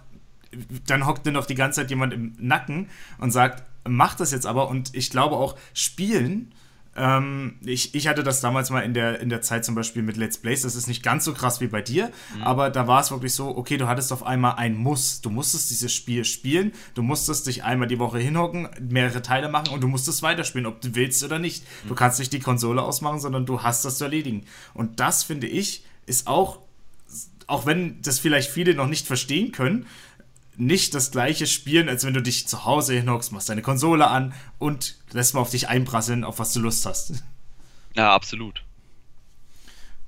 Dann 0.86 1.08
hockt 1.08 1.26
dir 1.26 1.32
noch 1.32 1.46
die 1.46 1.56
ganze 1.56 1.82
Zeit 1.82 1.90
jemand 1.90 2.14
im 2.14 2.36
Nacken 2.38 2.90
und 3.18 3.32
sagt, 3.32 3.64
mach 3.88 4.16
das 4.16 4.32
jetzt 4.32 4.46
aber. 4.46 4.68
Und 4.68 4.94
ich 4.94 5.10
glaube 5.10 5.38
auch, 5.38 5.58
Spielen 5.74 6.54
ähm, 6.96 7.56
ich, 7.64 7.96
ich 7.96 8.08
hatte 8.08 8.22
das 8.22 8.42
damals 8.42 8.70
mal 8.70 8.82
in 8.82 8.94
der, 8.94 9.22
in 9.22 9.30
der 9.30 9.42
Zeit 9.42 9.64
zum 9.64 9.76
Beispiel 9.76 10.04
mit 10.04 10.18
Let's 10.18 10.38
Plays. 10.38 10.64
Das 10.64 10.76
ist 10.76 10.88
nicht 10.88 11.04
ganz 11.04 11.24
so 11.24 11.34
krass 11.34 11.62
wie 11.62 11.68
bei 11.68 11.82
dir, 11.82 12.12
mhm. 12.36 12.44
aber 12.44 12.70
da 12.70 12.88
war 12.88 13.00
es 13.00 13.12
wirklich 13.12 13.34
so, 13.34 13.56
okay, 13.56 13.78
du 13.78 13.88
hattest 13.88 14.12
auf 14.12 14.26
einmal 14.26 14.56
ein 14.56 14.76
Muss. 14.76 15.22
Du 15.22 15.30
musstest 15.30 15.70
dieses 15.70 15.94
Spiel 15.94 16.26
spielen, 16.26 16.74
du 16.94 17.02
musstest 17.02 17.48
dich 17.48 17.64
einmal 17.64 17.88
die 17.88 18.00
Woche 18.00 18.20
hinhocken, 18.20 18.68
mehrere 18.82 19.22
Teile 19.22 19.48
machen 19.48 19.70
und 19.70 19.82
du 19.82 19.88
musstest 19.88 20.22
weiterspielen, 20.22 20.68
ob 20.68 20.82
du 20.82 20.94
willst 20.94 21.24
oder 21.24 21.40
nicht. 21.40 21.64
Mhm. 21.64 21.90
Du 21.90 21.96
kannst 21.96 22.20
nicht 22.20 22.34
die 22.34 22.40
Konsole 22.40 22.82
ausmachen, 22.82 23.20
sondern 23.20 23.46
du 23.46 23.64
hast 23.64 23.86
das 23.86 23.98
zu 23.98 24.04
erledigen. 24.04 24.44
Und 24.74 25.00
das, 25.00 25.24
finde 25.24 25.48
ich, 25.48 25.86
ist 26.06 26.28
auch, 26.28 26.60
auch 27.48 27.66
wenn 27.66 28.02
das 28.02 28.20
vielleicht 28.20 28.50
viele 28.50 28.74
noch 28.76 28.88
nicht 28.88 29.08
verstehen 29.08 29.54
können, 29.54 29.86
nicht 30.58 30.94
das 30.94 31.12
gleiche 31.12 31.48
spielen, 31.48 31.90
als 31.90 32.06
wenn 32.06 32.14
du 32.14 32.22
dich 32.22 32.48
zu 32.48 32.66
Hause 32.66 32.94
hinhockst, 32.94 33.32
machst 33.32 33.50
deine 33.50 33.62
Konsole 33.62 34.08
an 34.08 34.34
und 34.60 34.98
lässt 35.12 35.34
mal 35.34 35.42
auf 35.42 35.50
dich 35.50 35.70
einprasseln, 35.70 36.24
auf 36.24 36.40
was 36.40 36.54
du 36.54 36.60
Lust 36.60 36.86
hast. 36.86 37.24
Ja, 37.96 38.14
absolut. 38.14 38.64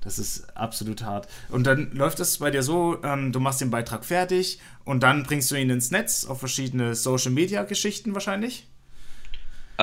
Das 0.00 0.18
ist 0.18 0.54
absolut 0.56 1.02
hart. 1.02 1.28
Und 1.48 1.64
dann 1.64 1.90
läuft 1.92 2.20
das 2.20 2.38
bei 2.38 2.50
dir 2.50 2.62
so, 2.62 3.02
ähm, 3.02 3.32
du 3.32 3.40
machst 3.40 3.62
den 3.62 3.70
Beitrag 3.70 4.04
fertig 4.04 4.60
und 4.84 5.02
dann 5.02 5.22
bringst 5.22 5.50
du 5.50 5.54
ihn 5.54 5.70
ins 5.70 5.90
Netz 5.90 6.26
auf 6.26 6.38
verschiedene 6.40 6.94
Social-Media-Geschichten 6.94 8.12
wahrscheinlich? 8.12 8.66
Äh, 9.78 9.82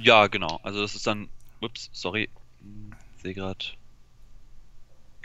ja, 0.00 0.26
genau. 0.26 0.60
Also 0.62 0.82
das 0.82 0.94
ist 0.94 1.06
dann, 1.06 1.28
ups, 1.60 1.88
sorry, 1.92 2.28
sehe 3.22 3.32
gerade. 3.32 3.64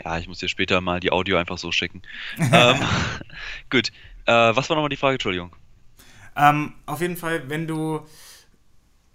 Ja, 0.02 0.18
ich 0.18 0.26
muss 0.26 0.38
dir 0.38 0.48
später 0.48 0.80
mal 0.80 1.00
die 1.00 1.12
Audio 1.12 1.36
einfach 1.36 1.58
so 1.58 1.70
schicken. 1.70 2.00
ähm, 2.38 2.80
gut. 3.70 3.92
Äh, 4.26 4.32
was 4.32 4.68
war 4.68 4.76
nochmal 4.76 4.88
die 4.88 4.96
Frage? 4.96 5.14
Entschuldigung. 5.14 5.54
Ähm, 6.36 6.74
auf 6.86 7.00
jeden 7.00 7.16
Fall, 7.16 7.48
wenn 7.48 7.66
du 7.66 8.06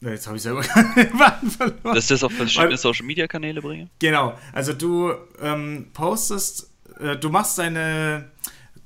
Jetzt 0.02 0.28
habe 0.28 0.38
ich 0.38 0.44
selber 0.44 0.64
verloren. 0.64 1.80
Dass 1.84 2.04
ich 2.04 2.08
das 2.10 2.24
auf 2.24 2.34
verschiedene 2.34 2.78
Social 2.78 3.06
Media 3.06 3.28
Kanäle 3.28 3.62
bringe? 3.62 3.90
Genau. 4.00 4.38
Also 4.54 4.74
du 4.74 5.14
ähm, 5.42 5.88
postest, 5.94 6.70
äh, 7.00 7.16
du 7.16 7.30
machst 7.30 7.58
deine, 7.58 8.30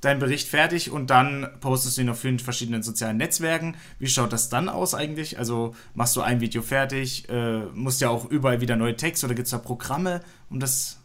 deinen 0.02 0.20
Bericht 0.20 0.48
fertig 0.48 0.92
und 0.92 1.10
dann 1.10 1.50
postest 1.60 1.98
du 1.98 2.02
ihn 2.02 2.10
auf 2.10 2.20
vielen 2.20 2.40
verschiedenen 2.40 2.84
sozialen 2.84 3.18
Netzwerken. 3.18 3.76
Wie 3.98 4.08
schaut 4.08 4.32
das 4.32 4.50
dann 4.50 4.70
aus 4.70 4.94
eigentlich? 4.94 5.40
Also 5.40 5.76
machst 5.94 6.16
du 6.16 6.22
ein 6.22 6.42
Video 6.42 6.62
fertig, 6.62 7.28
äh, 7.28 7.66
musst 7.74 8.02
ja 8.02 8.10
auch 8.10 8.26
überall 8.26 8.62
wieder 8.62 8.76
neue 8.76 8.96
Texte 8.96 9.26
oder 9.26 9.36
gibt 9.36 9.48
es 9.48 9.52
da 9.52 9.58
Programme, 9.58 10.22
um 10.50 10.60
das 10.60 11.00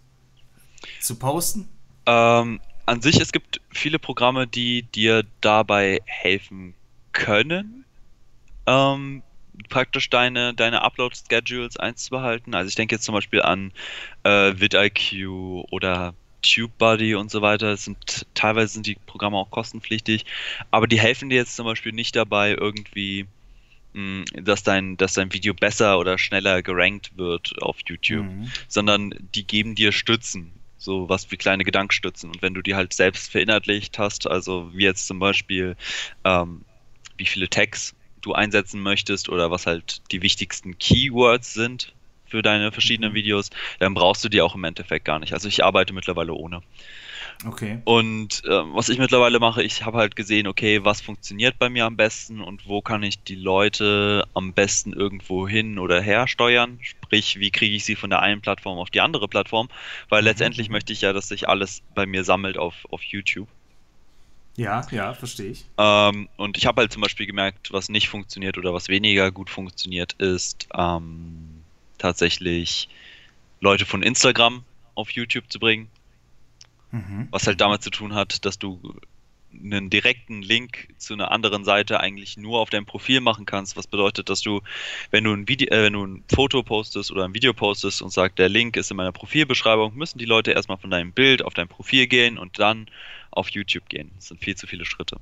zu 1.00 1.16
posten? 1.16 1.68
Ähm, 2.06 2.61
an 2.87 3.03
sich, 3.03 3.21
es 3.21 3.33
gibt 3.33 3.61
viele 3.71 3.99
Programme, 3.99 4.47
die 4.47 4.83
dir 4.83 5.25
dabei 5.41 6.00
helfen 6.05 6.75
können. 7.12 7.85
Ähm, 8.67 9.23
praktisch 9.69 10.11
deine, 10.11 10.55
deine 10.55 10.83
Upload-Schedules 10.83 11.76
einzubehalten. 11.76 12.55
Also 12.55 12.69
ich 12.69 12.75
denke 12.75 12.95
jetzt 12.95 13.05
zum 13.05 13.14
Beispiel 13.14 13.43
an 13.43 13.73
äh, 14.25 14.53
vidIQ 14.57 15.64
oder 15.71 16.14
TubeBuddy 16.43 17.14
und 17.14 17.31
so 17.31 17.43
weiter. 17.43 17.76
Sind, 17.76 18.26
teilweise 18.35 18.75
sind 18.75 18.87
die 18.87 18.97
Programme 19.07 19.37
auch 19.37 19.50
kostenpflichtig, 19.50 20.25
aber 20.71 20.87
die 20.87 21.00
helfen 21.00 21.31
dir 21.31 21.37
jetzt 21.37 21.57
zum 21.57 21.67
Beispiel 21.67 21.93
nicht 21.93 22.17
dabei, 22.17 22.50
irgendwie, 22.53 23.26
hm, 23.95 24.25
dass, 24.35 24.62
dein, 24.62 24.97
dass 24.97 25.14
dein 25.14 25.33
Video 25.33 25.55
besser 25.55 25.99
oder 25.99 26.19
schneller 26.19 26.62
gerankt 26.62 27.17
wird 27.17 27.55
auf 27.62 27.76
YouTube, 27.87 28.26
mhm. 28.26 28.50
sondern 28.69 29.14
die 29.35 29.47
geben 29.47 29.75
dir 29.75 29.93
Stützen 29.93 30.53
so 30.85 31.09
was 31.09 31.31
wie 31.31 31.37
kleine 31.37 31.64
Gedankstützen. 31.64 32.31
Und 32.31 32.43
wenn 32.43 32.55
du 32.55 32.62
die 32.62 32.75
halt 32.75 32.93
selbst 32.93 33.31
verinnerlicht 33.31 33.99
hast, 33.99 34.29
also 34.29 34.71
wie 34.75 34.85
jetzt 34.85 35.07
zum 35.07 35.19
Beispiel, 35.19 35.76
ähm, 36.25 36.64
wie 37.17 37.26
viele 37.26 37.49
Tags 37.49 37.95
du 38.21 38.33
einsetzen 38.33 38.81
möchtest 38.81 39.29
oder 39.29 39.50
was 39.50 39.67
halt 39.67 40.03
die 40.12 40.23
wichtigsten 40.23 40.79
Keywords 40.79 41.55
sind 41.55 41.95
für 42.26 42.43
deine 42.43 42.73
verschiedenen 42.73 43.12
mhm. 43.12 43.17
Videos, 43.17 43.50
dann 43.79 43.95
brauchst 43.95 44.25
du 44.25 44.29
die 44.29 44.41
auch 44.41 44.55
im 44.55 44.64
Endeffekt 44.64 45.05
gar 45.05 45.19
nicht. 45.19 45.33
Also 45.33 45.49
ich 45.49 45.64
arbeite 45.64 45.93
mittlerweile 45.93 46.33
ohne. 46.33 46.62
Okay. 47.47 47.81
Und 47.85 48.43
äh, 48.45 48.50
was 48.50 48.88
ich 48.88 48.99
mittlerweile 48.99 49.38
mache, 49.38 49.62
ich 49.62 49.85
habe 49.85 49.99
halt 49.99 50.17
gesehen, 50.17 50.47
okay, 50.47 50.85
was 50.85 51.00
funktioniert 51.00 51.59
bei 51.59 51.69
mir 51.69 51.85
am 51.85 51.97
besten 51.97 52.41
und 52.41 52.67
wo 52.69 52.81
kann 52.81 53.03
ich 53.03 53.23
die 53.23 53.35
Leute 53.35 54.26
am 54.35 54.53
besten 54.53 54.93
irgendwo 54.93 55.47
hin 55.47 55.79
oder 55.79 56.00
her 56.00 56.26
steuern. 56.26 56.79
Sprich, 56.83 57.38
wie 57.38 57.50
kriege 57.50 57.75
ich 57.75 57.85
sie 57.85 57.97
von 57.97 58.11
der 58.11 58.21
einen 58.21 58.41
Plattform 58.41 58.79
auf 58.79 58.91
die 58.91 59.00
andere 59.00 59.29
Plattform, 59.29 59.69
weil 60.09 60.23
mhm. 60.23 60.29
letztendlich 60.29 60.69
möchte 60.71 60.93
ich 60.93 61.03
ja, 61.03 61.12
dass 61.12 61.29
sich 61.29 61.49
alles 61.49 61.83
bei 61.95 62.07
mir 62.07 62.25
sammelt 62.25 62.59
auf, 62.59 62.75
auf 62.91 63.03
YouTube. 63.03 63.49
Ja, 64.57 64.87
ja, 64.91 65.12
verstehe 65.14 65.50
ich. 65.50 65.64
Ähm, 65.79 66.29
und 66.37 66.57
ich 66.57 66.67
habe 66.67 66.83
halt 66.83 66.93
zum 66.93 67.03
Beispiel 67.03 67.26
gemerkt, 67.26 67.73
was 67.73 67.88
nicht 67.88 68.09
funktioniert 68.09 68.57
oder 68.57 68.73
was 68.73 68.88
weniger 68.88 69.33
gut 69.33 69.50
funktioniert, 69.50 70.12
ist 70.14 70.69
ähm, 70.76 71.64
tatsächlich 71.99 72.88
Leute 73.61 73.85
von 73.85 74.03
Instagram 74.03 74.62
auf 74.95 75.11
YouTube 75.11 75.50
zu 75.50 75.59
bringen. 75.59 75.88
Mhm. 76.94 77.26
Was 77.32 77.48
halt 77.48 77.60
damit 77.60 77.82
zu 77.82 77.90
tun 77.90 78.14
hat, 78.14 78.44
dass 78.44 78.56
du 78.56 78.80
einen 79.52 79.90
direkten 79.90 80.42
Link 80.42 80.94
zu 80.96 81.14
einer 81.14 81.32
anderen 81.32 81.64
Seite 81.64 81.98
eigentlich 81.98 82.36
nur 82.36 82.60
auf 82.60 82.70
deinem 82.70 82.86
Profil 82.86 83.20
machen 83.20 83.46
kannst, 83.46 83.76
was 83.76 83.88
bedeutet, 83.88 84.28
dass 84.28 84.42
du, 84.42 84.60
wenn 85.10 85.24
du 85.24 85.32
ein 85.32 85.48
Video, 85.48 85.68
äh, 85.70 85.82
wenn 85.82 85.92
du 85.92 86.04
ein 86.04 86.24
Foto 86.32 86.62
postest 86.62 87.10
oder 87.10 87.24
ein 87.24 87.34
Video 87.34 87.52
postest 87.52 88.00
und 88.00 88.10
sagst, 88.10 88.38
der 88.38 88.48
Link 88.48 88.76
ist 88.76 88.92
in 88.92 88.96
meiner 88.96 89.10
Profilbeschreibung, 89.10 89.96
müssen 89.96 90.18
die 90.18 90.24
Leute 90.24 90.52
erstmal 90.52 90.78
von 90.78 90.90
deinem 90.90 91.12
Bild 91.12 91.42
auf 91.42 91.54
dein 91.54 91.66
Profil 91.66 92.06
gehen 92.06 92.38
und 92.38 92.60
dann 92.60 92.86
auf 93.32 93.48
YouTube 93.48 93.88
gehen. 93.88 94.12
Das 94.14 94.28
sind 94.28 94.40
viel 94.40 94.54
zu 94.54 94.68
viele 94.68 94.84
Schritte. 94.84 95.18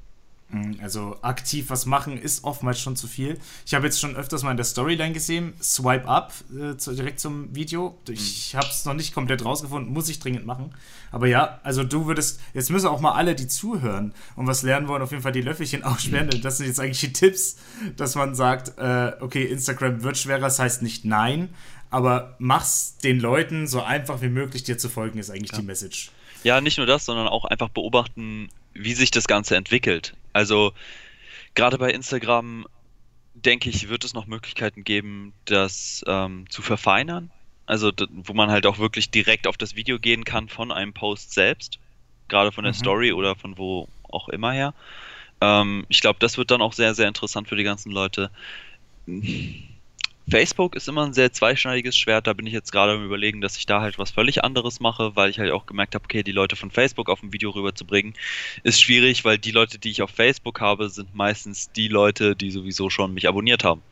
Mhm, 0.52 0.78
also 0.82 1.16
aktiv 1.23 1.71
was 1.71 1.87
machen 1.87 2.18
ist 2.18 2.44
oftmals 2.44 2.78
schon 2.78 2.94
zu 2.94 3.09
viel. 3.09 3.38
Ich 3.64 3.73
habe 3.73 3.87
jetzt 3.87 3.99
schon 3.99 4.14
öfters 4.16 4.42
mal 4.42 4.50
in 4.50 4.59
der 4.59 4.66
Storyline 4.66 5.12
gesehen, 5.12 5.54
Swipe 5.62 6.06
Up 6.06 6.35
äh, 6.54 6.76
zu, 6.76 6.94
direkt 6.94 7.21
zum 7.21 7.54
Video. 7.54 7.99
Ich 8.09 8.52
mhm. 8.52 8.59
habe 8.59 8.68
es 8.68 8.85
noch 8.85 8.92
nicht 8.92 9.14
komplett 9.14 9.44
rausgefunden, 9.44 9.92
muss 9.92 10.11
ich 10.11 10.21
dringend 10.21 10.44
machen. 10.44 10.75
Aber 11.11 11.26
ja, 11.26 11.59
also 11.62 11.85
du 11.85 12.06
würdest, 12.06 12.38
jetzt 12.52 12.71
müssen 12.71 12.87
auch 12.88 13.00
mal 13.00 13.12
alle, 13.12 13.35
die 13.35 13.49
zuhören 13.49 14.12
und 14.37 14.47
was 14.47 14.62
lernen 14.62 14.88
wollen, 14.88 15.00
auf 15.00 15.11
jeden 15.11 15.23
Fall 15.23 15.32
die 15.32 15.40
Löffelchen 15.40 15.82
aussperren. 15.85 16.26
Mhm. 16.26 16.42
Das 16.42 16.59
sind 16.59 16.66
jetzt 16.66 16.80
eigentlich 16.80 17.00
die 17.00 17.14
Tipps, 17.14 17.56
dass 17.97 18.14
man 18.14 18.35
sagt, 18.35 18.78
äh, 18.78 19.12
okay, 19.21 19.44
Instagram 19.44 20.02
wird 20.02 20.18
schwerer, 20.18 20.40
das 20.40 20.59
heißt 20.59 20.82
nicht 20.82 21.06
nein, 21.06 21.49
aber 21.88 22.37
mach's 22.38 22.99
den 22.99 23.21
Leuten 23.21 23.66
so 23.66 23.82
einfach 23.82 24.21
wie 24.21 24.28
möglich 24.28 24.64
dir 24.64 24.76
zu 24.76 24.90
folgen, 24.90 25.18
ist 25.18 25.30
eigentlich 25.30 25.52
ja. 25.52 25.59
die 25.59 25.64
Message. 25.64 26.11
Ja, 26.44 26.61
nicht 26.61 26.76
nur 26.76 26.87
das, 26.87 27.06
sondern 27.06 27.28
auch 27.28 27.47
einfach 27.47 27.68
beobachten, 27.71 28.49
wie 28.75 28.92
sich 28.92 29.11
das 29.11 29.26
Ganze 29.26 29.56
entwickelt. 29.56 30.14
Also 30.32 30.72
gerade 31.54 31.78
bei 31.78 31.90
Instagram 31.90 32.66
denke 33.34 33.70
ich, 33.70 33.88
wird 33.88 34.04
es 34.04 34.14
noch 34.14 34.26
Möglichkeiten 34.26 34.84
geben, 34.84 35.32
das 35.44 36.04
ähm, 36.06 36.48
zu 36.50 36.62
verfeinern. 36.62 37.30
Also 37.66 37.92
wo 38.10 38.32
man 38.34 38.50
halt 38.50 38.66
auch 38.66 38.78
wirklich 38.78 39.10
direkt 39.10 39.46
auf 39.46 39.56
das 39.56 39.76
Video 39.76 39.98
gehen 39.98 40.24
kann 40.24 40.48
von 40.48 40.72
einem 40.72 40.92
Post 40.92 41.32
selbst, 41.32 41.78
gerade 42.28 42.52
von 42.52 42.64
der 42.64 42.72
mhm. 42.72 42.78
Story 42.78 43.12
oder 43.12 43.36
von 43.36 43.56
wo 43.56 43.88
auch 44.02 44.28
immer 44.28 44.52
her. 44.52 44.74
Ähm, 45.40 45.86
ich 45.88 46.00
glaube, 46.00 46.18
das 46.18 46.36
wird 46.38 46.50
dann 46.50 46.62
auch 46.62 46.72
sehr, 46.72 46.94
sehr 46.94 47.08
interessant 47.08 47.48
für 47.48 47.56
die 47.56 47.64
ganzen 47.64 47.90
Leute. 47.90 48.30
Facebook 50.32 50.76
ist 50.76 50.88
immer 50.88 51.04
ein 51.04 51.12
sehr 51.12 51.30
zweischneidiges 51.30 51.94
Schwert. 51.94 52.26
Da 52.26 52.32
bin 52.32 52.46
ich 52.46 52.54
jetzt 52.54 52.72
gerade 52.72 52.92
am 52.92 53.04
Überlegen, 53.04 53.42
dass 53.42 53.58
ich 53.58 53.66
da 53.66 53.82
halt 53.82 53.98
was 53.98 54.12
völlig 54.12 54.42
anderes 54.42 54.80
mache, 54.80 55.14
weil 55.14 55.28
ich 55.28 55.38
halt 55.38 55.50
auch 55.50 55.66
gemerkt 55.66 55.94
habe, 55.94 56.06
okay, 56.06 56.22
die 56.22 56.32
Leute 56.32 56.56
von 56.56 56.70
Facebook 56.70 57.10
auf 57.10 57.22
ein 57.22 57.34
Video 57.34 57.50
rüberzubringen, 57.50 58.14
ist 58.62 58.80
schwierig, 58.80 59.26
weil 59.26 59.36
die 59.36 59.50
Leute, 59.50 59.78
die 59.78 59.90
ich 59.90 60.00
auf 60.00 60.08
Facebook 60.08 60.62
habe, 60.62 60.88
sind 60.88 61.14
meistens 61.14 61.70
die 61.72 61.88
Leute, 61.88 62.34
die 62.34 62.50
sowieso 62.50 62.88
schon 62.88 63.12
mich 63.12 63.28
abonniert 63.28 63.62
haben. 63.62 63.82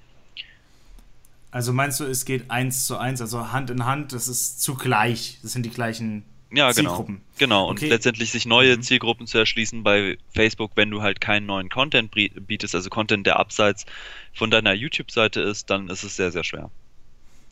Also 1.51 1.75
meinst 1.75 2.01
du, 2.01 2.05
es 2.05 2.25
geht 2.25 2.51
eins 2.51 2.87
zu 2.87 2.97
eins, 2.97 3.21
also 3.21 3.53
Hand 3.53 3.69
in 3.69 3.85
Hand, 3.85 4.15
das 4.15 4.27
ist 4.27 4.63
zugleich, 4.63 5.41
das 5.43 5.53
sind 5.53 5.67
die 5.67 5.71
gleichen 5.71 6.25
ja, 6.53 6.73
genau. 6.73 6.91
Zielgruppen. 6.91 7.21
Genau, 7.39 7.69
und 7.69 7.79
okay. 7.79 7.89
letztendlich 7.89 8.31
sich 8.31 8.47
neue 8.47 8.77
mhm. 8.77 8.83
Zielgruppen 8.83 9.27
zu 9.27 9.39
erschließen 9.39 9.83
bei 9.83 10.19
Facebook, 10.35 10.73
wenn 10.75 10.91
du 10.91 11.03
halt 11.03 11.21
keinen 11.21 11.47
neuen 11.47 11.69
Content 11.69 12.13
bietest, 12.13 12.75
also 12.75 12.91
Content, 12.91 13.27
der 13.27 13.39
abseits 13.39 13.87
von 14.33 14.51
deiner 14.51 14.73
YouTube-Seite 14.73 15.41
ist, 15.41 15.71
dann 15.71 15.89
ist 15.89 16.03
es 16.03 16.17
sehr, 16.17 16.33
sehr 16.33 16.45
schwer. 16.45 16.71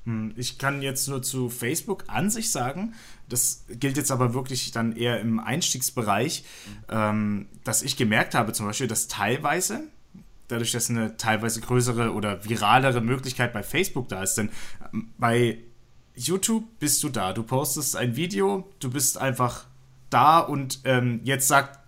Hm, 0.04 0.32
ich 0.36 0.58
kann 0.58 0.82
jetzt 0.82 1.06
nur 1.08 1.22
zu 1.22 1.50
Facebook 1.50 2.04
an 2.08 2.30
sich 2.30 2.50
sagen, 2.50 2.94
das 3.28 3.66
gilt 3.68 3.96
jetzt 3.96 4.10
aber 4.10 4.34
wirklich 4.34 4.72
dann 4.72 4.96
eher 4.96 5.20
im 5.20 5.38
Einstiegsbereich, 5.38 6.44
mhm. 6.66 6.84
ähm, 6.88 7.46
dass 7.64 7.82
ich 7.82 7.96
gemerkt 7.96 8.34
habe 8.34 8.52
zum 8.52 8.66
Beispiel, 8.66 8.88
dass 8.88 9.06
teilweise, 9.08 9.84
dadurch, 10.48 10.72
dass 10.72 10.90
eine 10.90 11.16
teilweise 11.16 11.60
größere 11.60 12.12
oder 12.14 12.44
viralere 12.48 13.00
Möglichkeit 13.00 13.52
bei 13.52 13.62
Facebook 13.62 14.08
da 14.08 14.22
ist, 14.22 14.34
denn 14.34 14.50
ähm, 14.92 15.10
bei 15.18 15.58
YouTube 16.18 16.64
bist 16.78 17.02
du 17.02 17.08
da. 17.08 17.32
Du 17.32 17.42
postest 17.42 17.96
ein 17.96 18.16
Video, 18.16 18.68
du 18.80 18.90
bist 18.90 19.18
einfach 19.18 19.66
da 20.10 20.40
und 20.40 20.80
ähm, 20.84 21.20
jetzt 21.24 21.48
sagt, 21.48 21.78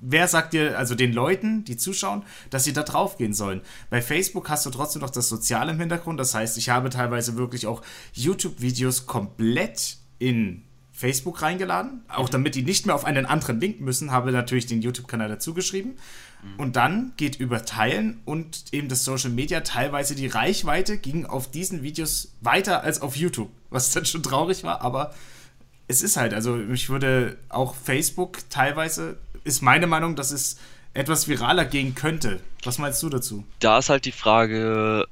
wer 0.00 0.28
sagt 0.28 0.52
dir, 0.52 0.78
also 0.78 0.94
den 0.94 1.12
Leuten, 1.12 1.64
die 1.64 1.76
zuschauen, 1.76 2.24
dass 2.50 2.64
sie 2.64 2.72
da 2.72 2.82
drauf 2.82 3.16
gehen 3.16 3.34
sollen? 3.34 3.60
Bei 3.90 4.00
Facebook 4.00 4.48
hast 4.48 4.66
du 4.66 4.70
trotzdem 4.70 5.02
noch 5.02 5.10
das 5.10 5.28
Soziale 5.28 5.72
im 5.72 5.80
Hintergrund. 5.80 6.18
Das 6.18 6.34
heißt, 6.34 6.56
ich 6.58 6.70
habe 6.70 6.90
teilweise 6.90 7.36
wirklich 7.36 7.66
auch 7.66 7.82
YouTube-Videos 8.14 9.06
komplett 9.06 9.98
in 10.18 10.62
Facebook 10.92 11.42
reingeladen, 11.42 12.02
auch 12.08 12.28
damit 12.28 12.54
die 12.54 12.62
nicht 12.62 12.86
mehr 12.86 12.94
auf 12.94 13.04
einen 13.04 13.26
anderen 13.26 13.60
Link 13.60 13.80
müssen, 13.80 14.12
habe 14.12 14.30
natürlich 14.30 14.66
den 14.66 14.80
YouTube-Kanal 14.80 15.28
dazu 15.28 15.52
geschrieben. 15.52 15.96
Mhm. 16.44 16.60
Und 16.60 16.76
dann 16.76 17.12
geht 17.16 17.34
über 17.40 17.64
Teilen 17.64 18.20
und 18.24 18.72
eben 18.72 18.88
das 18.88 19.04
Social 19.04 19.30
Media 19.30 19.60
teilweise 19.60 20.14
die 20.14 20.28
Reichweite 20.28 20.96
ging 20.96 21.26
auf 21.26 21.50
diesen 21.50 21.82
Videos 21.82 22.32
weiter 22.40 22.84
als 22.84 23.02
auf 23.02 23.16
YouTube, 23.16 23.50
was 23.74 23.90
dann 23.90 24.06
schon 24.06 24.22
traurig 24.22 24.64
war, 24.64 24.80
aber 24.80 25.12
es 25.86 26.02
ist 26.02 26.16
halt, 26.16 26.32
also 26.32 26.58
ich 26.58 26.88
würde 26.88 27.36
auch 27.50 27.74
Facebook 27.74 28.38
teilweise, 28.48 29.18
ist 29.44 29.60
meine 29.60 29.86
Meinung, 29.86 30.16
dass 30.16 30.30
es 30.30 30.56
etwas 30.94 31.28
viraler 31.28 31.64
gehen 31.64 31.94
könnte. 31.94 32.40
Was 32.62 32.78
meinst 32.78 33.02
du 33.02 33.10
dazu? 33.10 33.44
Da 33.58 33.78
ist 33.78 33.90
halt 33.90 34.06
die 34.06 34.12
Frage, 34.12 35.06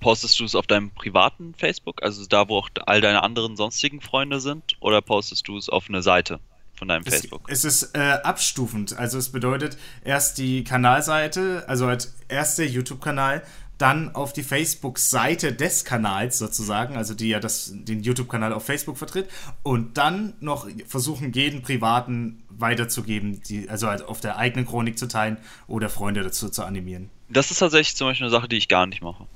postest 0.00 0.40
du 0.40 0.44
es 0.44 0.54
auf 0.54 0.66
deinem 0.66 0.90
privaten 0.90 1.54
Facebook, 1.54 2.02
also 2.02 2.24
da, 2.26 2.48
wo 2.48 2.58
auch 2.58 2.70
all 2.86 3.00
deine 3.00 3.22
anderen 3.22 3.56
sonstigen 3.56 4.00
Freunde 4.00 4.40
sind, 4.40 4.76
oder 4.80 5.02
postest 5.02 5.46
du 5.48 5.58
es 5.58 5.68
auf 5.68 5.88
eine 5.88 6.02
Seite? 6.02 6.40
von 6.78 6.88
deinem 6.88 7.02
es, 7.04 7.14
Facebook. 7.14 7.42
Es 7.48 7.64
ist 7.64 7.94
äh, 7.94 8.18
abstufend. 8.22 8.96
Also 8.96 9.18
es 9.18 9.30
bedeutet 9.30 9.76
erst 10.04 10.38
die 10.38 10.64
Kanalseite, 10.64 11.64
also 11.66 11.88
halt 11.88 12.08
erst 12.28 12.58
der 12.58 12.68
YouTube-Kanal, 12.68 13.42
dann 13.78 14.14
auf 14.14 14.32
die 14.32 14.42
Facebook-Seite 14.42 15.52
des 15.52 15.84
Kanals 15.84 16.38
sozusagen, 16.38 16.96
also 16.96 17.14
die 17.14 17.28
ja 17.28 17.40
das, 17.40 17.72
den 17.72 18.02
YouTube-Kanal 18.02 18.52
auf 18.52 18.64
Facebook 18.64 18.98
vertritt, 18.98 19.28
und 19.62 19.96
dann 19.96 20.34
noch 20.40 20.68
versuchen, 20.86 21.32
jeden 21.32 21.62
privaten 21.62 22.42
weiterzugeben, 22.50 23.40
die, 23.42 23.68
also 23.70 23.86
halt 23.86 24.02
auf 24.02 24.20
der 24.20 24.36
eigenen 24.36 24.66
Chronik 24.66 24.98
zu 24.98 25.06
teilen 25.06 25.36
oder 25.68 25.88
Freunde 25.88 26.22
dazu 26.22 26.48
zu 26.48 26.64
animieren. 26.64 27.08
Das 27.28 27.50
ist 27.50 27.58
tatsächlich 27.58 27.96
zum 27.96 28.08
Beispiel 28.08 28.26
eine 28.26 28.30
Sache, 28.32 28.48
die 28.48 28.56
ich 28.56 28.68
gar 28.68 28.86
nicht 28.86 29.02
mache. 29.02 29.26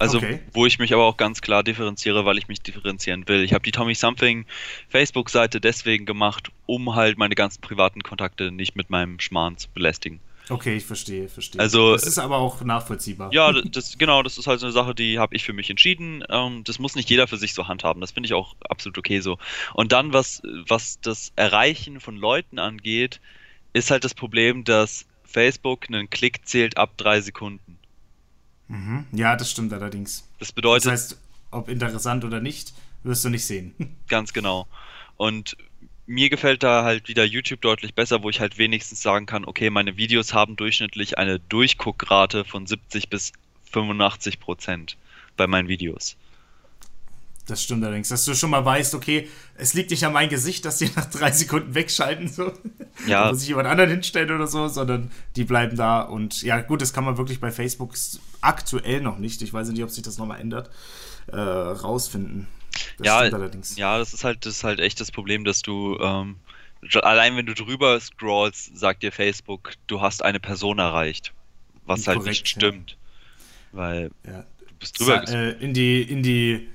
Also, 0.00 0.18
Okay. 0.18 0.38
wo 0.52 0.64
ich 0.64 0.78
mich 0.78 0.92
aber 0.92 1.04
auch 1.04 1.16
ganz 1.16 1.40
klar 1.40 1.64
differenziere, 1.64 2.24
weil 2.24 2.38
ich 2.38 2.46
mich 2.46 2.60
differenzieren 2.60 3.26
will. 3.26 3.42
Ich 3.42 3.52
habe 3.52 3.64
die 3.64 3.72
Tommy 3.72 3.94
Something 3.94 4.44
Facebook-Seite 4.88 5.60
deswegen 5.60 6.06
gemacht, 6.06 6.50
um 6.66 6.94
halt 6.94 7.18
meine 7.18 7.34
ganzen 7.34 7.60
privaten 7.60 8.02
Kontakte 8.02 8.52
nicht 8.52 8.76
mit 8.76 8.90
meinem 8.90 9.18
Schmarrn 9.18 9.56
zu 9.56 9.68
belästigen. 9.70 10.20
Okay, 10.50 10.76
ich 10.76 10.84
verstehe, 10.84 11.28
verstehe. 11.28 11.60
Also- 11.60 11.92
das 11.92 12.04
ist 12.06 12.18
aber 12.18 12.38
auch 12.38 12.62
nachvollziehbar. 12.62 13.32
Ja, 13.32 13.52
das, 13.62 13.98
genau, 13.98 14.22
das 14.22 14.38
ist 14.38 14.46
halt 14.46 14.60
so 14.60 14.66
eine 14.66 14.72
Sache, 14.72 14.94
die 14.94 15.18
habe 15.18 15.34
ich 15.36 15.44
für 15.44 15.52
mich 15.52 15.68
entschieden. 15.70 16.24
Ähm, 16.28 16.64
das 16.64 16.78
muss 16.78 16.94
nicht 16.94 17.10
jeder 17.10 17.26
für 17.28 17.36
sich 17.36 17.54
so 17.54 17.68
handhaben. 17.68 18.00
Das 18.00 18.12
finde 18.12 18.26
ich 18.28 18.34
auch 18.34 18.56
absolut 18.68 18.98
okay 18.98 19.20
so. 19.20 19.38
Und 19.74 19.92
dann, 19.92 20.12
was, 20.12 20.42
was 20.68 21.00
das 21.00 21.32
Erreichen 21.36 22.00
von 22.00 22.16
Leuten 22.16 22.58
angeht, 22.58 23.20
ist 23.72 23.90
halt 23.90 24.04
das 24.04 24.14
Problem, 24.14 24.64
dass 24.64 25.06
Facebook 25.24 25.86
einen 25.88 26.08
Klick 26.08 26.46
zählt 26.48 26.78
ab 26.78 26.92
drei 26.96 27.20
Sekunden. 27.20 27.78
Mhm. 28.68 29.06
Ja, 29.12 29.36
das 29.36 29.50
stimmt 29.50 29.72
allerdings. 29.72 30.28
Das 30.38 30.48
Das 30.48 30.52
bedeutet, 30.52 30.90
heißt, 30.90 31.18
ob 31.50 31.68
interessant 31.68 32.24
oder 32.24 32.40
nicht, 32.40 32.72
wirst 33.02 33.24
du 33.24 33.28
nicht 33.28 33.44
sehen. 33.44 33.74
Ganz 34.08 34.32
genau. 34.32 34.66
Und 35.16 35.56
mir 36.08 36.30
gefällt 36.30 36.62
da 36.62 36.84
halt 36.84 37.06
wieder 37.08 37.24
YouTube 37.24 37.60
deutlich 37.60 37.94
besser, 37.94 38.22
wo 38.22 38.30
ich 38.30 38.40
halt 38.40 38.56
wenigstens 38.56 39.02
sagen 39.02 39.26
kann, 39.26 39.44
okay, 39.44 39.68
meine 39.68 39.98
Videos 39.98 40.32
haben 40.32 40.56
durchschnittlich 40.56 41.18
eine 41.18 41.38
Durchguckrate 41.38 42.44
von 42.44 42.66
70 42.66 43.10
bis 43.10 43.32
85 43.72 44.40
Prozent 44.40 44.96
bei 45.36 45.46
meinen 45.46 45.68
Videos. 45.68 46.16
Das 47.46 47.62
stimmt 47.62 47.84
allerdings, 47.84 48.08
dass 48.08 48.24
du 48.24 48.34
schon 48.34 48.50
mal 48.50 48.64
weißt, 48.64 48.94
okay, 48.94 49.28
es 49.56 49.74
liegt 49.74 49.90
nicht 49.90 50.04
an 50.04 50.12
mein 50.14 50.28
Gesicht, 50.30 50.64
dass 50.64 50.78
die 50.78 50.90
nach 50.96 51.06
drei 51.06 51.30
Sekunden 51.30 51.74
wegschalten, 51.74 52.28
so. 52.28 52.52
Ja. 53.06 53.30
Muss 53.30 53.42
ich 53.42 53.48
jemand 53.48 53.68
anderen 53.68 53.90
hinstellen 53.90 54.30
oder 54.30 54.46
so, 54.46 54.68
sondern 54.68 55.10
die 55.36 55.44
bleiben 55.44 55.76
da. 55.76 56.00
Und 56.00 56.42
ja, 56.42 56.60
gut, 56.60 56.80
das 56.82 56.92
kann 56.92 57.04
man 57.04 57.16
wirklich 57.18 57.40
bei 57.40 57.50
Facebook 57.50 57.94
aktuell 58.40 59.02
noch 59.02 59.18
nicht. 59.18 59.40
Ich 59.42 59.52
weiß 59.52 59.68
nicht, 59.68 59.82
ob 59.82 59.90
sich 59.90 60.02
das 60.02 60.18
nochmal 60.18 60.40
ändert. 60.40 60.70
Äh, 61.26 61.36
rausfinden. 61.38 62.48
Das 62.98 63.06
ja, 63.06 63.18
allerdings. 63.18 63.76
ja, 63.76 63.98
das 63.98 64.14
ist 64.14 64.24
halt, 64.24 64.44
das 64.46 64.56
ist 64.56 64.64
halt 64.64 64.80
echt 64.80 65.00
das 65.00 65.10
Problem, 65.10 65.44
dass 65.44 65.62
du 65.62 65.98
ähm, 66.00 66.36
allein 67.02 67.36
wenn 67.36 67.46
du 67.46 67.54
drüber 67.54 67.98
scrollst, 68.00 68.76
sagt 68.78 69.02
dir 69.02 69.12
Facebook, 69.12 69.72
du 69.86 70.00
hast 70.00 70.22
eine 70.24 70.40
Person 70.40 70.78
erreicht, 70.78 71.32
was 71.86 72.06
halt 72.06 72.22
nicht 72.24 72.40
ja. 72.40 72.46
stimmt, 72.46 72.96
weil 73.72 74.10
Ja. 74.26 74.42
du 74.68 74.74
bist 74.78 74.98
drüber. 75.00 75.26
Sa- 75.26 75.34
äh, 75.34 75.50
in 75.62 75.74
die, 75.74 76.02
in 76.02 76.22
die, 76.22 76.68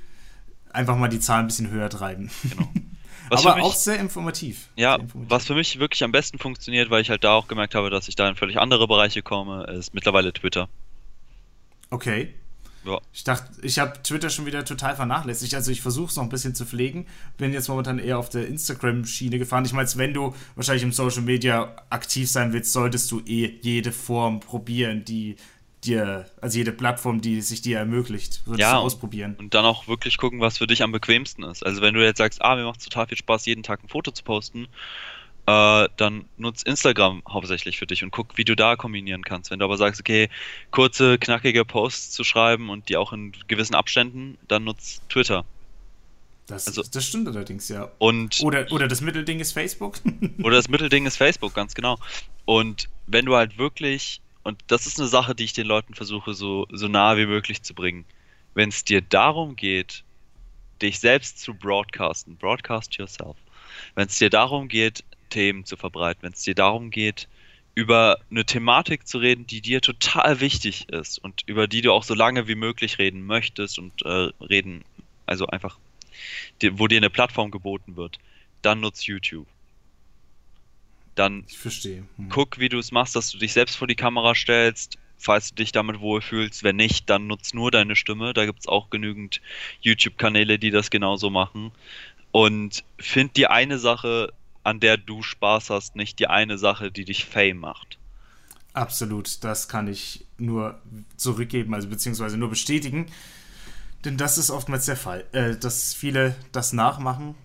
einfach 0.72 0.98
mal 0.98 1.08
die 1.08 1.20
Zahlen 1.20 1.46
ein 1.46 1.48
bisschen 1.48 1.70
höher 1.70 1.90
treiben. 1.90 2.30
Genau. 2.50 2.68
Was 3.30 3.46
Aber 3.46 3.56
mich- 3.56 3.64
auch 3.64 3.74
sehr 3.74 4.00
informativ. 4.00 4.68
Ja, 4.76 4.96
sehr 4.96 5.04
informativ. 5.04 5.32
was 5.32 5.46
für 5.48 5.56
mich 5.56 5.80
wirklich 5.80 6.04
am 6.04 6.12
besten 6.12 6.38
funktioniert, 6.40 6.90
weil 6.90 7.02
ich 7.02 7.10
halt 7.10 7.24
da 7.24 7.32
auch 7.34 7.48
gemerkt 7.48 7.74
habe, 7.74 7.90
dass 7.90 8.10
ich 8.10 8.16
da 8.16 8.28
in 8.28 8.36
völlig 8.36 8.60
andere 8.60 8.86
Bereiche 8.88 9.22
komme, 9.24 9.64
ist 9.64 9.94
mittlerweile 9.94 10.34
Twitter. 10.34 10.68
Okay. 11.90 12.34
Ja. 12.86 13.00
Ich 13.14 13.24
dachte, 13.24 13.50
ich 13.62 13.80
habe 13.80 14.02
Twitter 14.04 14.30
schon 14.30 14.46
wieder 14.46 14.66
total 14.66 14.96
vernachlässigt. 14.96 15.54
Also 15.56 15.72
ich 15.72 15.82
versuche 15.82 16.10
es 16.10 16.16
noch 16.18 16.24
ein 16.24 16.30
bisschen 16.30 16.54
zu 16.56 16.66
pflegen. 16.66 17.08
Bin 17.38 17.54
jetzt 17.54 17.70
momentan 17.70 18.00
eher 18.00 18.18
auf 18.20 18.30
der 18.30 18.48
Instagram-Schiene 18.48 19.40
gefahren. 19.40 19.66
Ich 19.66 19.74
meine, 19.74 19.90
wenn 19.96 20.14
du 20.14 20.36
wahrscheinlich 20.56 20.84
im 20.84 20.92
Social 20.92 21.22
Media 21.22 21.76
aktiv 21.90 22.30
sein 22.30 22.52
willst, 22.54 22.74
solltest 22.74 23.10
du 23.12 23.22
eh 23.26 23.58
jede 23.62 23.92
Form 23.92 24.40
probieren, 24.42 25.06
die 25.06 25.38
dir, 25.84 26.26
also 26.42 26.58
jede 26.58 26.72
Plattform, 26.72 27.20
die 27.22 27.42
sich 27.42 27.62
dir 27.62 27.78
ermöglicht, 27.78 28.42
solltest 28.46 28.62
Ja. 28.62 28.74
du 28.74 28.80
ausprobieren. 28.80 29.36
Und 29.38 29.54
dann 29.54 29.66
auch 29.66 29.88
wirklich 29.88 30.18
gucken, 30.18 30.40
was 30.40 30.58
für 30.58 30.68
dich 30.68 30.82
am 30.82 30.92
bequemsten 30.92 31.44
ist. 31.44 31.66
Also 31.66 31.82
wenn 31.82 31.94
du 31.94 32.04
jetzt 32.04 32.18
sagst, 32.20 32.42
ah, 32.42 32.56
mir 32.56 32.64
macht 32.64 32.84
total 32.84 33.08
viel 33.08 33.18
Spaß, 33.18 33.46
jeden 33.46 33.64
Tag 33.64 33.84
ein 33.84 33.90
Foto 33.90 34.12
zu 34.12 34.24
posten, 34.24 34.68
äh, 35.46 35.90
dann 35.98 36.26
nutz 36.38 36.64
Instagram 36.64 37.22
hauptsächlich 37.28 37.78
für 37.78 37.86
dich 37.86 38.04
und 38.04 38.12
guck, 38.12 38.38
wie 38.38 38.46
du 38.46 38.56
da 38.56 38.76
kombinieren 38.76 39.24
kannst. 39.24 39.52
Wenn 39.52 39.60
du 39.60 39.66
aber 39.66 39.78
sagst, 39.78 40.00
okay, 40.00 40.30
kurze, 40.72 41.18
knackige 41.18 41.66
Posts 41.66 42.12
zu 42.12 42.24
schreiben 42.24 42.70
und 42.70 42.90
die 42.90 42.98
auch 42.98 43.12
in 43.14 43.34
gewissen 43.48 43.76
Abständen, 43.76 44.38
dann 44.48 44.64
nutz 44.64 45.02
Twitter. 45.10 45.46
Das, 46.48 46.68
Also- 46.68 46.84
das 46.84 47.06
stimmt 47.06 47.28
allerdings, 47.28 47.70
ja. 47.70 47.90
Und 48.00 48.40
Oder, 48.42 48.72
oder 48.72 48.88
das 48.88 49.02
Mittelding 49.02 49.40
ist 49.40 49.54
Facebook. 49.54 50.00
Oder 50.44 50.58
das 50.58 50.68
Mittelding 50.70 51.06
ist 51.06 51.18
Facebook, 51.18 51.54
ganz 51.54 51.74
genau. 51.74 51.98
Und 52.46 52.90
wenn 53.08 53.26
du 53.26 53.36
halt 53.36 53.58
wirklich, 53.58 54.22
und 54.44 54.62
das 54.68 54.86
ist 54.86 55.00
eine 55.00 55.08
Sache, 55.08 55.36
die 55.36 55.46
ich 55.46 55.54
den 55.54 55.68
Leuten 55.68 55.94
versuche, 55.94 56.34
so, 56.34 56.68
so 56.72 56.88
nah 56.88 57.18
wie 57.18 57.26
möglich 57.26 57.62
zu 57.64 57.74
bringen, 57.74 58.06
wenn 58.56 58.70
es 58.70 58.84
dir 58.84 59.02
darum 59.02 59.56
geht, 59.56 60.04
dich 60.82 61.00
selbst 61.00 61.40
zu 61.40 61.54
broadcasten, 61.54 62.36
broadcast 62.36 62.96
yourself, 62.98 63.38
wenn 63.96 64.08
es 64.08 64.18
dir 64.18 64.30
darum 64.30 64.68
geht, 64.68 65.04
Themen 65.34 65.66
zu 65.66 65.76
verbreiten, 65.76 66.22
wenn 66.22 66.34
es 66.34 66.44
dir 66.44 66.56
darum 66.56 66.92
geht, 66.92 67.28
über 67.76 68.20
eine 68.30 68.46
Thematik 68.46 69.08
zu 69.08 69.18
reden, 69.18 69.48
die 69.48 69.62
dir 69.62 69.82
total 69.82 70.40
wichtig 70.40 70.90
ist 70.90 71.18
und 71.18 71.42
über 71.48 71.68
die 71.68 71.82
du 71.82 71.92
auch 71.92 72.04
so 72.04 72.14
lange 72.14 72.48
wie 72.48 72.56
möglich 72.56 73.00
reden 73.00 73.26
möchtest 73.26 73.80
und 73.80 73.94
äh, 74.06 74.30
reden, 74.42 74.86
also 75.26 75.48
einfach, 75.48 75.80
die, 76.62 76.78
wo 76.78 76.88
dir 76.88 76.98
eine 76.98 77.10
Plattform 77.10 77.50
geboten 77.50 77.96
wird, 77.96 78.20
dann 78.62 78.80
nutz 78.80 79.06
YouTube. 79.08 79.48
Dann 81.16 81.46
ich 81.48 81.58
verstehe. 81.58 82.04
Hm. 82.18 82.30
guck, 82.30 82.60
wie 82.60 82.70
du 82.70 82.78
es 82.78 82.92
machst, 82.92 83.16
dass 83.16 83.32
du 83.32 83.40
dich 83.40 83.54
selbst 83.54 83.76
vor 83.76 83.88
die 83.88 83.96
Kamera 83.96 84.36
stellst, 84.36 84.98
falls 85.18 85.50
du 85.50 85.56
dich 85.56 85.72
damit 85.72 86.00
wohlfühlst. 86.00 86.64
Wenn 86.64 86.76
nicht, 86.76 87.10
dann 87.10 87.28
nutz 87.28 87.54
nur 87.54 87.72
deine 87.72 87.96
Stimme. 87.96 88.34
Da 88.34 88.46
gibt 88.46 88.60
es 88.60 88.68
auch 88.68 88.90
genügend 88.90 89.42
YouTube-Kanäle, 89.82 90.60
die 90.60 90.72
das 90.72 90.90
genauso 90.92 91.30
machen. 91.30 91.72
Und 92.32 92.84
find 92.98 93.38
die 93.38 93.48
eine 93.48 93.78
Sache, 93.78 94.34
an 94.64 94.80
der 94.80 94.98
du 94.98 95.22
Spaß 95.22 95.70
hast, 95.70 95.96
nicht 95.96 96.20
die 96.20 96.28
eine 96.28 96.58
Sache, 96.58 96.92
die 96.92 97.06
dich 97.06 97.26
Fame 97.26 97.58
macht. 97.58 97.98
Absolut, 98.74 99.44
das 99.44 99.68
kann 99.68 99.88
ich 99.88 100.26
nur 100.38 100.80
zurückgeben, 101.16 101.74
also 101.74 101.88
beziehungsweise 101.88 102.38
nur 102.38 102.50
bestätigen. 102.50 103.06
Denn 104.04 104.18
das 104.18 104.38
ist 104.38 104.50
oftmals 104.50 104.86
der 104.86 104.98
Fall, 104.98 105.26
äh, 105.32 105.56
dass 105.56 105.94
viele 105.94 106.36
das 106.52 106.74
nachmachen 106.74 107.36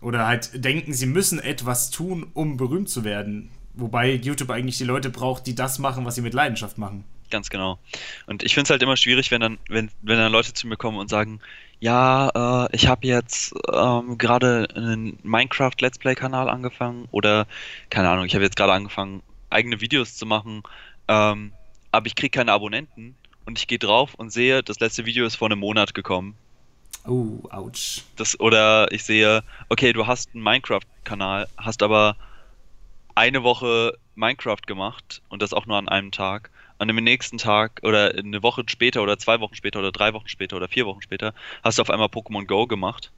oder 0.00 0.26
halt 0.26 0.64
denken, 0.64 0.92
sie 0.94 1.06
müssen 1.06 1.38
etwas 1.38 1.90
tun, 1.90 2.30
um 2.32 2.56
berühmt 2.56 2.88
zu 2.88 3.04
werden. 3.04 3.50
Wobei 3.74 4.14
YouTube 4.14 4.50
eigentlich 4.50 4.78
die 4.78 4.84
Leute 4.84 5.10
braucht, 5.10 5.46
die 5.46 5.54
das 5.54 5.78
machen, 5.78 6.04
was 6.04 6.14
sie 6.14 6.22
mit 6.22 6.34
Leidenschaft 6.34 6.78
machen. 6.78 7.04
Ganz 7.30 7.50
genau. 7.50 7.78
Und 8.26 8.42
ich 8.42 8.54
finde 8.54 8.64
es 8.64 8.70
halt 8.70 8.82
immer 8.82 8.96
schwierig, 8.96 9.30
wenn 9.30 9.40
dann, 9.40 9.58
wenn, 9.68 9.90
wenn 10.02 10.18
dann 10.18 10.32
Leute 10.32 10.52
zu 10.52 10.66
mir 10.66 10.76
kommen 10.76 10.98
und 10.98 11.08
sagen, 11.08 11.40
ja, 11.80 12.66
äh, 12.66 12.76
ich 12.76 12.86
habe 12.86 13.06
jetzt 13.06 13.54
ähm, 13.72 14.18
gerade 14.18 14.68
einen 14.74 15.18
Minecraft 15.22 15.72
Let's 15.80 15.98
Play 15.98 16.14
Kanal 16.14 16.48
angefangen 16.48 17.08
oder 17.10 17.46
keine 17.88 18.10
Ahnung, 18.10 18.26
ich 18.26 18.34
habe 18.34 18.44
jetzt 18.44 18.56
gerade 18.56 18.72
angefangen, 18.72 19.22
eigene 19.48 19.80
Videos 19.80 20.16
zu 20.16 20.26
machen, 20.26 20.62
ähm, 21.08 21.52
aber 21.90 22.06
ich 22.06 22.14
kriege 22.14 22.30
keine 22.30 22.52
Abonnenten 22.52 23.16
und 23.46 23.58
ich 23.58 23.66
gehe 23.66 23.78
drauf 23.78 24.14
und 24.14 24.30
sehe, 24.30 24.62
das 24.62 24.78
letzte 24.78 25.06
Video 25.06 25.24
ist 25.26 25.36
vor 25.36 25.48
einem 25.48 25.58
Monat 25.58 25.94
gekommen. 25.94 26.36
Oh, 27.06 27.38
ouch. 27.50 28.02
Das, 28.16 28.38
oder 28.38 28.92
ich 28.92 29.04
sehe, 29.04 29.42
okay, 29.70 29.92
du 29.92 30.06
hast 30.06 30.34
einen 30.34 30.44
Minecraft-Kanal, 30.44 31.48
hast 31.56 31.82
aber 31.82 32.16
eine 33.14 33.42
Woche 33.42 33.96
Minecraft 34.14 34.62
gemacht 34.66 35.22
und 35.30 35.40
das 35.40 35.54
auch 35.54 35.66
nur 35.66 35.78
an 35.78 35.88
einem 35.88 36.12
Tag. 36.12 36.50
An 36.80 36.88
dem 36.88 36.96
nächsten 36.96 37.36
Tag 37.36 37.80
oder 37.82 38.14
eine 38.14 38.42
Woche 38.42 38.64
später 38.66 39.02
oder 39.02 39.18
zwei 39.18 39.40
Wochen 39.40 39.54
später 39.54 39.80
oder 39.80 39.92
drei 39.92 40.14
Wochen 40.14 40.28
später 40.28 40.56
oder 40.56 40.66
vier 40.66 40.86
Wochen 40.86 41.02
später 41.02 41.34
hast 41.62 41.76
du 41.76 41.82
auf 41.82 41.90
einmal 41.90 42.08
Pokémon 42.08 42.46
Go 42.46 42.66
gemacht. 42.66 43.12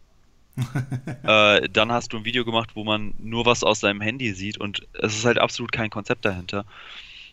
äh, 1.23 1.69
dann 1.69 1.93
hast 1.93 2.13
du 2.13 2.17
ein 2.17 2.25
Video 2.25 2.45
gemacht, 2.45 2.71
wo 2.75 2.83
man 2.83 3.15
nur 3.19 3.47
was 3.47 3.63
aus 3.63 3.79
deinem 3.79 4.01
Handy 4.01 4.33
sieht 4.33 4.59
und 4.59 4.87
es 4.95 5.17
ist 5.17 5.25
halt 5.25 5.39
absolut 5.39 5.71
kein 5.71 5.91
Konzept 5.91 6.25
dahinter. 6.25 6.65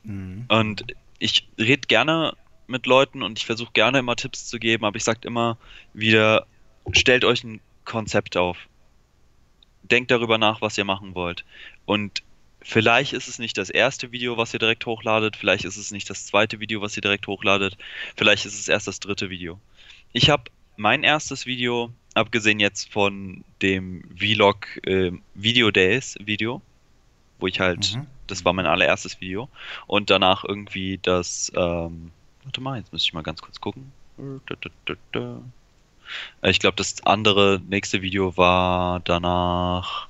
Mhm. 0.03 0.45
Und 0.49 0.85
ich 1.17 1.47
rede 1.57 1.87
gerne 1.87 2.33
mit 2.67 2.85
Leuten 2.85 3.23
und 3.23 3.39
ich 3.39 3.47
versuche 3.47 3.71
gerne 3.73 3.97
immer 3.97 4.15
Tipps 4.15 4.47
zu 4.47 4.59
geben, 4.59 4.85
aber 4.85 4.97
ich 4.97 5.03
sage 5.03 5.21
immer 5.23 5.57
wieder, 5.95 6.45
stellt 6.91 7.25
euch 7.25 7.43
ein 7.43 7.59
Konzept 7.85 8.37
auf. 8.37 8.69
Denkt 9.81 10.11
darüber 10.11 10.37
nach, 10.37 10.61
was 10.61 10.77
ihr 10.77 10.85
machen 10.85 11.15
wollt. 11.15 11.43
Und 11.85 12.21
vielleicht 12.61 13.13
ist 13.13 13.27
es 13.27 13.39
nicht 13.39 13.57
das 13.57 13.69
erste 13.69 14.11
Video, 14.11 14.37
was 14.37 14.53
ihr 14.53 14.59
direkt 14.59 14.85
hochladet, 14.85 15.35
vielleicht 15.35 15.65
ist 15.65 15.77
es 15.77 15.91
nicht 15.91 16.09
das 16.09 16.25
zweite 16.25 16.59
Video, 16.59 16.81
was 16.81 16.95
ihr 16.95 17.01
direkt 17.01 17.27
hochladet, 17.27 17.77
vielleicht 18.15 18.45
ist 18.45 18.59
es 18.59 18.67
erst 18.67 18.87
das 18.87 18.99
dritte 18.99 19.29
Video. 19.29 19.59
Ich 20.13 20.29
habe 20.29 20.43
mein 20.77 21.03
erstes 21.03 21.45
Video, 21.45 21.91
abgesehen 22.13 22.59
jetzt 22.59 22.91
von 22.91 23.43
dem 23.61 24.03
Vlog 24.17 24.65
äh, 24.85 25.11
Video 25.35 25.71
Days 25.71 26.17
Video, 26.19 26.61
wo 27.39 27.47
ich 27.47 27.59
halt 27.59 27.95
Mhm. 27.95 28.07
das 28.27 28.43
war 28.45 28.53
mein 28.53 28.65
allererstes 28.65 29.21
Video. 29.21 29.49
Und 29.87 30.09
danach 30.09 30.43
irgendwie 30.43 30.99
das, 31.01 31.51
ähm, 31.55 32.11
warte 32.43 32.61
mal, 32.61 32.77
jetzt 32.77 32.91
muss 32.91 33.03
ich 33.03 33.13
mal 33.13 33.23
ganz 33.23 33.41
kurz 33.41 33.59
gucken. 33.61 33.91
Ich 36.41 36.59
glaube, 36.59 36.75
das 36.75 37.05
andere 37.05 37.61
nächste 37.69 38.01
Video 38.01 38.35
war 38.35 38.99
danach 39.01 40.08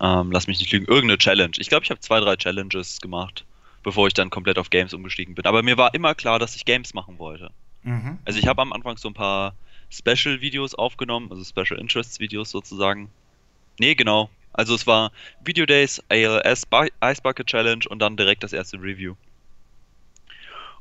Ähm, 0.00 0.32
lass 0.32 0.46
mich 0.46 0.58
nicht 0.60 0.72
lügen, 0.72 0.86
irgendeine 0.86 1.18
Challenge. 1.18 1.52
Ich 1.58 1.68
glaube, 1.68 1.84
ich 1.84 1.90
habe 1.90 2.00
zwei, 2.00 2.20
drei 2.20 2.36
Challenges 2.36 3.00
gemacht, 3.00 3.44
bevor 3.82 4.06
ich 4.06 4.14
dann 4.14 4.30
komplett 4.30 4.58
auf 4.58 4.70
Games 4.70 4.94
umgestiegen 4.94 5.34
bin. 5.34 5.46
Aber 5.46 5.62
mir 5.62 5.76
war 5.76 5.94
immer 5.94 6.14
klar, 6.14 6.38
dass 6.38 6.56
ich 6.56 6.64
Games 6.64 6.94
machen 6.94 7.18
wollte. 7.18 7.50
Mhm. 7.82 8.18
Also 8.24 8.38
ich 8.38 8.46
habe 8.46 8.62
am 8.62 8.72
Anfang 8.72 8.96
so 8.96 9.08
ein 9.08 9.14
paar 9.14 9.54
Special-Videos 9.90 10.74
aufgenommen, 10.74 11.30
also 11.30 11.44
Special 11.44 11.78
Interests-Videos 11.78 12.50
sozusagen. 12.50 13.10
Nee, 13.78 13.94
genau. 13.94 14.30
Also 14.52 14.74
es 14.74 14.86
war 14.86 15.12
Video 15.44 15.66
Days, 15.66 16.02
ALS, 16.08 16.64
Ice 17.04 17.22
Bucket 17.22 17.46
Challenge 17.46 17.84
und 17.88 17.98
dann 18.00 18.16
direkt 18.16 18.42
das 18.42 18.52
erste 18.52 18.76
Review. 18.78 19.14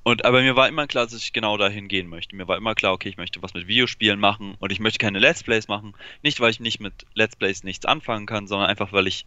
Und 0.04 0.26
aber 0.26 0.42
mir 0.42 0.56
war 0.56 0.68
immer 0.68 0.88
klar, 0.88 1.06
dass 1.06 1.14
ich 1.14 1.34
genau 1.34 1.58
dahin 1.58 1.88
gehen 1.88 2.08
möchte. 2.08 2.36
Mir 2.36 2.48
war 2.48 2.58
immer 2.58 2.74
klar, 2.74 2.94
okay, 2.94 3.10
ich 3.10 3.18
möchte 3.18 3.42
was 3.42 3.54
mit 3.54 3.68
Videospielen 3.68 4.20
machen 4.20 4.56
und 4.60 4.72
ich 4.72 4.80
möchte 4.80 5.00
keine 5.00 5.20
Let's 5.20 5.44
Plays 5.44 5.68
machen. 5.68 5.94
Nicht, 6.24 6.40
weil 6.40 6.52
ich 6.52 6.60
nicht 6.60 6.80
mit 6.80 7.06
Let's 7.14 7.36
Plays 7.36 7.64
nichts 7.64 7.86
anfangen 7.86 8.26
kann, 8.26 8.48
sondern 8.48 8.70
einfach, 8.70 8.94
weil 8.94 9.08
ich 9.08 9.26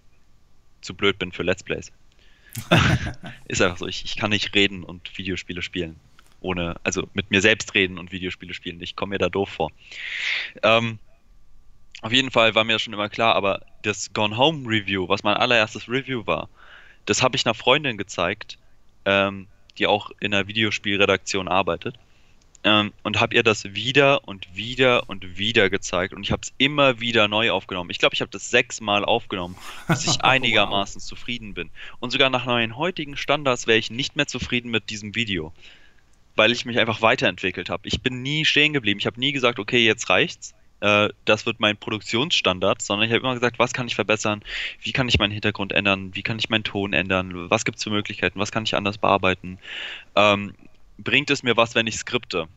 zu 0.80 0.94
blöd 0.94 1.18
bin 1.18 1.32
für 1.32 1.42
Let's 1.42 1.62
Plays. 1.62 1.92
ist 3.48 3.62
einfach 3.62 3.78
so, 3.78 3.86
ich, 3.86 4.04
ich 4.04 4.16
kann 4.16 4.30
nicht 4.30 4.54
reden 4.54 4.82
und 4.82 5.16
Videospiele 5.16 5.62
spielen. 5.62 6.00
Ohne, 6.40 6.74
also 6.82 7.08
mit 7.14 7.30
mir 7.30 7.40
selbst 7.40 7.74
reden 7.74 7.98
und 7.98 8.10
Videospiele 8.10 8.52
spielen. 8.52 8.82
Ich 8.82 8.96
komme 8.96 9.10
mir 9.10 9.18
da 9.18 9.28
doof 9.28 9.48
vor. 9.48 9.70
Ähm, 10.62 10.98
auf 12.00 12.12
jeden 12.12 12.32
Fall 12.32 12.54
war 12.54 12.64
mir 12.64 12.72
das 12.72 12.82
schon 12.82 12.92
immer 12.92 13.08
klar, 13.08 13.36
aber 13.36 13.60
das 13.82 14.12
Gone 14.12 14.36
Home 14.36 14.68
Review, 14.68 15.08
was 15.08 15.22
mein 15.22 15.36
allererstes 15.36 15.88
Review 15.88 16.26
war, 16.26 16.48
das 17.06 17.22
habe 17.22 17.36
ich 17.36 17.46
einer 17.46 17.54
Freundin 17.54 17.96
gezeigt. 17.96 18.58
Ähm, 19.04 19.46
die 19.78 19.86
auch 19.86 20.10
in 20.20 20.30
der 20.30 20.48
Videospielredaktion 20.48 21.48
arbeitet. 21.48 21.96
Ähm, 22.64 22.92
und 23.02 23.20
habe 23.20 23.34
ihr 23.34 23.42
das 23.42 23.74
wieder 23.74 24.26
und 24.28 24.54
wieder 24.54 25.08
und 25.08 25.36
wieder 25.36 25.68
gezeigt 25.68 26.14
und 26.14 26.22
ich 26.22 26.30
habe 26.30 26.42
es 26.44 26.52
immer 26.58 27.00
wieder 27.00 27.26
neu 27.26 27.50
aufgenommen. 27.50 27.90
Ich 27.90 27.98
glaube, 27.98 28.14
ich 28.14 28.20
habe 28.20 28.30
das 28.30 28.50
sechsmal 28.50 29.04
aufgenommen, 29.04 29.56
bis 29.88 30.06
ich 30.06 30.22
einigermaßen 30.22 31.00
wow. 31.00 31.06
zufrieden 31.06 31.54
bin. 31.54 31.70
Und 31.98 32.12
sogar 32.12 32.30
nach 32.30 32.46
meinen 32.46 32.76
heutigen 32.76 33.16
Standards 33.16 33.66
wäre 33.66 33.78
ich 33.78 33.90
nicht 33.90 34.14
mehr 34.14 34.28
zufrieden 34.28 34.70
mit 34.70 34.90
diesem 34.90 35.16
Video, 35.16 35.52
weil 36.36 36.52
ich 36.52 36.64
mich 36.64 36.78
einfach 36.78 37.02
weiterentwickelt 37.02 37.68
habe. 37.68 37.88
Ich 37.88 38.00
bin 38.00 38.22
nie 38.22 38.44
stehen 38.44 38.72
geblieben. 38.72 39.00
Ich 39.00 39.06
habe 39.06 39.18
nie 39.18 39.32
gesagt, 39.32 39.58
okay, 39.58 39.84
jetzt 39.84 40.08
reicht's, 40.08 40.54
äh, 40.82 41.10
das 41.24 41.46
wird 41.46 41.60
mein 41.60 41.76
Produktionsstandard, 41.76 42.82
sondern 42.82 43.08
ich 43.08 43.14
habe 43.14 43.24
immer 43.24 43.34
gesagt, 43.34 43.58
was 43.58 43.72
kann 43.72 43.86
ich 43.86 43.94
verbessern, 43.94 44.42
wie 44.80 44.92
kann 44.92 45.08
ich 45.08 45.18
meinen 45.18 45.30
Hintergrund 45.30 45.72
ändern, 45.72 46.14
wie 46.14 46.22
kann 46.22 46.38
ich 46.38 46.50
meinen 46.50 46.64
Ton 46.64 46.92
ändern, 46.92 47.48
was 47.50 47.64
gibt 47.64 47.78
es 47.78 47.84
für 47.84 47.90
Möglichkeiten, 47.90 48.38
was 48.40 48.50
kann 48.50 48.64
ich 48.64 48.74
anders 48.74 48.98
bearbeiten. 48.98 49.58
Ähm, 50.16 50.54
bringt 50.98 51.30
es 51.30 51.42
mir 51.42 51.56
was, 51.56 51.74
wenn 51.74 51.86
ich 51.86 51.96
skripte? 51.96 52.48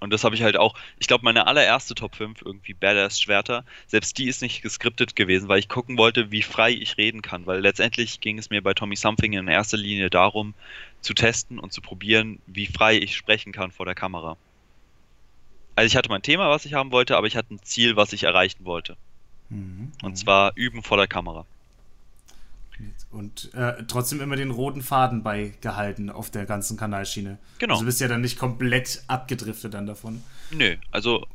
Und 0.00 0.12
das 0.12 0.24
habe 0.24 0.34
ich 0.34 0.42
halt 0.42 0.56
auch, 0.56 0.74
ich 0.98 1.06
glaube, 1.06 1.24
meine 1.24 1.46
allererste 1.46 1.94
Top 1.94 2.16
5, 2.16 2.42
irgendwie 2.42 2.74
Badass 2.74 3.20
Schwerter, 3.20 3.64
selbst 3.86 4.18
die 4.18 4.28
ist 4.28 4.42
nicht 4.42 4.62
geskriptet 4.62 5.16
gewesen, 5.16 5.48
weil 5.48 5.58
ich 5.58 5.68
gucken 5.68 5.96
wollte, 5.96 6.30
wie 6.30 6.42
frei 6.42 6.72
ich 6.72 6.98
reden 6.98 7.22
kann. 7.22 7.46
Weil 7.46 7.60
letztendlich 7.60 8.20
ging 8.20 8.38
es 8.38 8.50
mir 8.50 8.62
bei 8.62 8.74
Tommy 8.74 8.96
Something 8.96 9.32
in 9.32 9.48
erster 9.48 9.78
Linie 9.78 10.10
darum, 10.10 10.54
zu 11.00 11.14
testen 11.14 11.58
und 11.58 11.72
zu 11.72 11.80
probieren, 11.80 12.40
wie 12.46 12.66
frei 12.66 12.98
ich 12.98 13.16
sprechen 13.16 13.52
kann 13.52 13.70
vor 13.70 13.86
der 13.86 13.94
Kamera. 13.94 14.36
Also 15.76 15.86
ich 15.86 15.96
hatte 15.96 16.08
mein 16.08 16.22
Thema, 16.22 16.50
was 16.50 16.64
ich 16.64 16.74
haben 16.74 16.90
wollte, 16.90 17.16
aber 17.16 17.26
ich 17.26 17.36
hatte 17.36 17.54
ein 17.54 17.62
Ziel, 17.62 17.96
was 17.96 18.12
ich 18.12 18.24
erreichen 18.24 18.64
wollte. 18.64 18.96
Mhm. 19.50 19.92
Und 20.02 20.18
zwar 20.18 20.52
üben 20.56 20.82
vor 20.82 20.96
der 20.96 21.06
Kamera. 21.06 21.46
Und 23.10 23.54
äh, 23.54 23.84
trotzdem 23.86 24.20
immer 24.20 24.36
den 24.36 24.50
roten 24.50 24.82
Faden 24.82 25.22
beigehalten 25.22 26.10
auf 26.10 26.30
der 26.30 26.44
ganzen 26.44 26.76
Kanalschiene. 26.76 27.38
Genau. 27.58 27.74
Also 27.74 27.84
du 27.84 27.86
bist 27.86 28.00
ja 28.00 28.08
dann 28.08 28.20
nicht 28.20 28.38
komplett 28.38 29.02
abgedriftet 29.06 29.74
dann 29.74 29.86
davon. 29.86 30.22
Nö, 30.50 30.76
also 30.90 31.26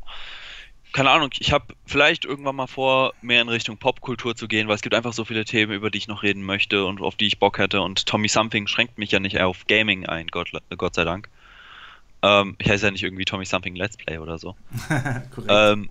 keine 0.93 1.09
Ahnung, 1.09 1.29
ich 1.39 1.53
habe 1.53 1.73
vielleicht 1.85 2.25
irgendwann 2.25 2.55
mal 2.55 2.67
vor, 2.67 3.13
mehr 3.21 3.41
in 3.41 3.49
Richtung 3.49 3.77
Popkultur 3.77 4.35
zu 4.35 4.47
gehen, 4.47 4.67
weil 4.67 4.75
es 4.75 4.81
gibt 4.81 4.93
einfach 4.93 5.13
so 5.13 5.23
viele 5.23 5.45
Themen, 5.45 5.71
über 5.71 5.89
die 5.89 5.99
ich 5.99 6.07
noch 6.07 6.21
reden 6.21 6.43
möchte 6.43 6.85
und 6.85 7.01
auf 7.01 7.15
die 7.15 7.27
ich 7.27 7.39
Bock 7.39 7.57
hätte. 7.59 7.81
Und 7.81 8.05
Tommy 8.05 8.27
Something 8.27 8.67
schränkt 8.67 8.97
mich 8.97 9.11
ja 9.11 9.19
nicht 9.19 9.39
auf 9.39 9.65
Gaming 9.67 10.05
ein, 10.05 10.27
Gott, 10.27 10.51
Gott 10.77 10.95
sei 10.95 11.05
Dank. 11.05 11.29
Ähm, 12.23 12.55
ich 12.59 12.69
heiße 12.69 12.85
ja 12.85 12.91
nicht 12.91 13.03
irgendwie 13.03 13.25
Tommy 13.25 13.45
Something 13.45 13.75
Let's 13.75 13.97
Play 13.97 14.17
oder 14.17 14.37
so. 14.37 14.55
Ähm, 15.47 15.89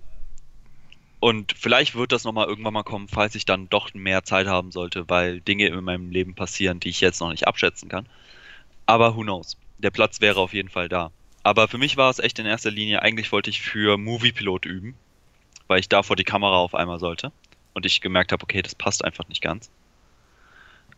und 1.19 1.53
vielleicht 1.55 1.93
wird 1.93 2.11
das 2.11 2.23
nochmal 2.23 2.47
irgendwann 2.47 2.73
mal 2.73 2.83
kommen, 2.83 3.07
falls 3.07 3.35
ich 3.35 3.45
dann 3.45 3.69
doch 3.69 3.93
mehr 3.93 4.23
Zeit 4.23 4.47
haben 4.47 4.71
sollte, 4.71 5.07
weil 5.07 5.39
Dinge 5.39 5.67
in 5.67 5.83
meinem 5.83 6.09
Leben 6.09 6.33
passieren, 6.33 6.79
die 6.79 6.89
ich 6.89 6.99
jetzt 6.99 7.21
noch 7.21 7.29
nicht 7.29 7.47
abschätzen 7.47 7.89
kann. 7.89 8.07
Aber 8.87 9.15
who 9.15 9.21
knows? 9.21 9.55
Der 9.77 9.91
Platz 9.91 10.19
wäre 10.19 10.39
auf 10.39 10.53
jeden 10.53 10.69
Fall 10.69 10.89
da. 10.89 11.11
Aber 11.43 11.67
für 11.67 11.77
mich 11.77 11.95
war 11.95 12.09
es 12.09 12.17
echt 12.17 12.39
in 12.39 12.47
erster 12.47 12.71
Linie, 12.71 13.03
eigentlich 13.03 13.31
wollte 13.31 13.51
ich 13.51 13.61
für 13.61 13.97
Moviepilot 13.97 14.65
üben, 14.65 14.95
weil 15.67 15.79
ich 15.79 15.89
da 15.89 16.01
vor 16.01 16.15
die 16.15 16.23
Kamera 16.23 16.57
auf 16.57 16.73
einmal 16.73 16.99
sollte. 16.99 17.31
Und 17.73 17.85
ich 17.85 18.01
gemerkt 18.01 18.31
habe, 18.31 18.43
okay, 18.43 18.63
das 18.63 18.73
passt 18.73 19.05
einfach 19.05 19.27
nicht 19.27 19.41
ganz. 19.41 19.69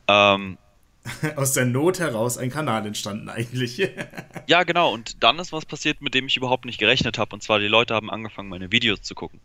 Ähm, 0.07 0.57
aus 1.35 1.53
der 1.53 1.65
Not 1.65 1.99
heraus 1.99 2.37
ein 2.37 2.49
Kanal 2.49 2.85
entstanden 2.85 3.29
eigentlich. 3.29 3.77
ja, 4.47 4.63
genau. 4.63 4.93
Und 4.93 5.23
dann 5.23 5.39
ist 5.39 5.51
was 5.51 5.65
passiert, 5.65 6.01
mit 6.01 6.13
dem 6.13 6.27
ich 6.27 6.37
überhaupt 6.37 6.65
nicht 6.65 6.79
gerechnet 6.79 7.17
habe. 7.17 7.35
Und 7.35 7.43
zwar 7.43 7.59
die 7.59 7.67
Leute 7.67 7.93
haben 7.93 8.09
angefangen, 8.09 8.49
meine 8.49 8.71
Videos 8.71 9.01
zu 9.01 9.15
gucken. 9.15 9.39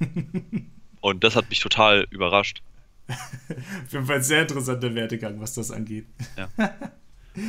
Und 1.00 1.24
das 1.24 1.36
hat 1.36 1.48
mich 1.48 1.60
total 1.60 2.06
überrascht. 2.10 2.62
Auf 3.08 3.92
jeden 3.92 4.06
Fall 4.06 4.16
ein 4.16 4.22
sehr 4.22 4.42
interessanter 4.42 4.94
Werdegang, 4.94 5.40
was 5.40 5.54
das 5.54 5.70
angeht. 5.70 6.06
Ja. 6.36 6.48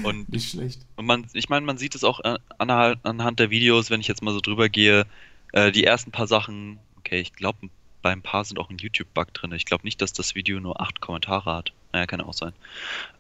Und, 0.04 0.30
nicht 0.30 0.52
schlecht. 0.52 0.86
Und 0.96 1.06
man, 1.06 1.26
ich 1.34 1.50
meine, 1.50 1.66
man 1.66 1.78
sieht 1.78 1.96
es 1.96 2.04
auch 2.04 2.22
anhand 2.60 3.40
der 3.40 3.50
Videos, 3.50 3.90
wenn 3.90 4.02
ich 4.02 4.08
jetzt 4.08 4.22
mal 4.22 4.34
so 4.34 4.40
drüber 4.40 4.70
gehe. 4.70 5.06
Äh, 5.52 5.72
die 5.72 5.84
ersten 5.84 6.12
paar 6.12 6.28
Sachen, 6.28 6.80
okay, 7.00 7.20
ich 7.20 7.34
glaube, 7.34 7.70
bei 8.02 8.12
ein 8.12 8.22
paar 8.22 8.46
sind 8.46 8.60
auch 8.60 8.70
ein 8.70 8.78
YouTube-Bug 8.78 9.34
drin. 9.34 9.52
Ich 9.54 9.66
glaube 9.66 9.84
nicht, 9.84 10.02
dass 10.02 10.14
das 10.14 10.36
Video 10.36 10.60
nur 10.60 10.80
acht 10.80 11.02
Kommentare 11.02 11.54
hat. 11.56 11.74
Naja, 11.92 12.06
kann 12.06 12.22
auch 12.22 12.34
sein. 12.34 12.54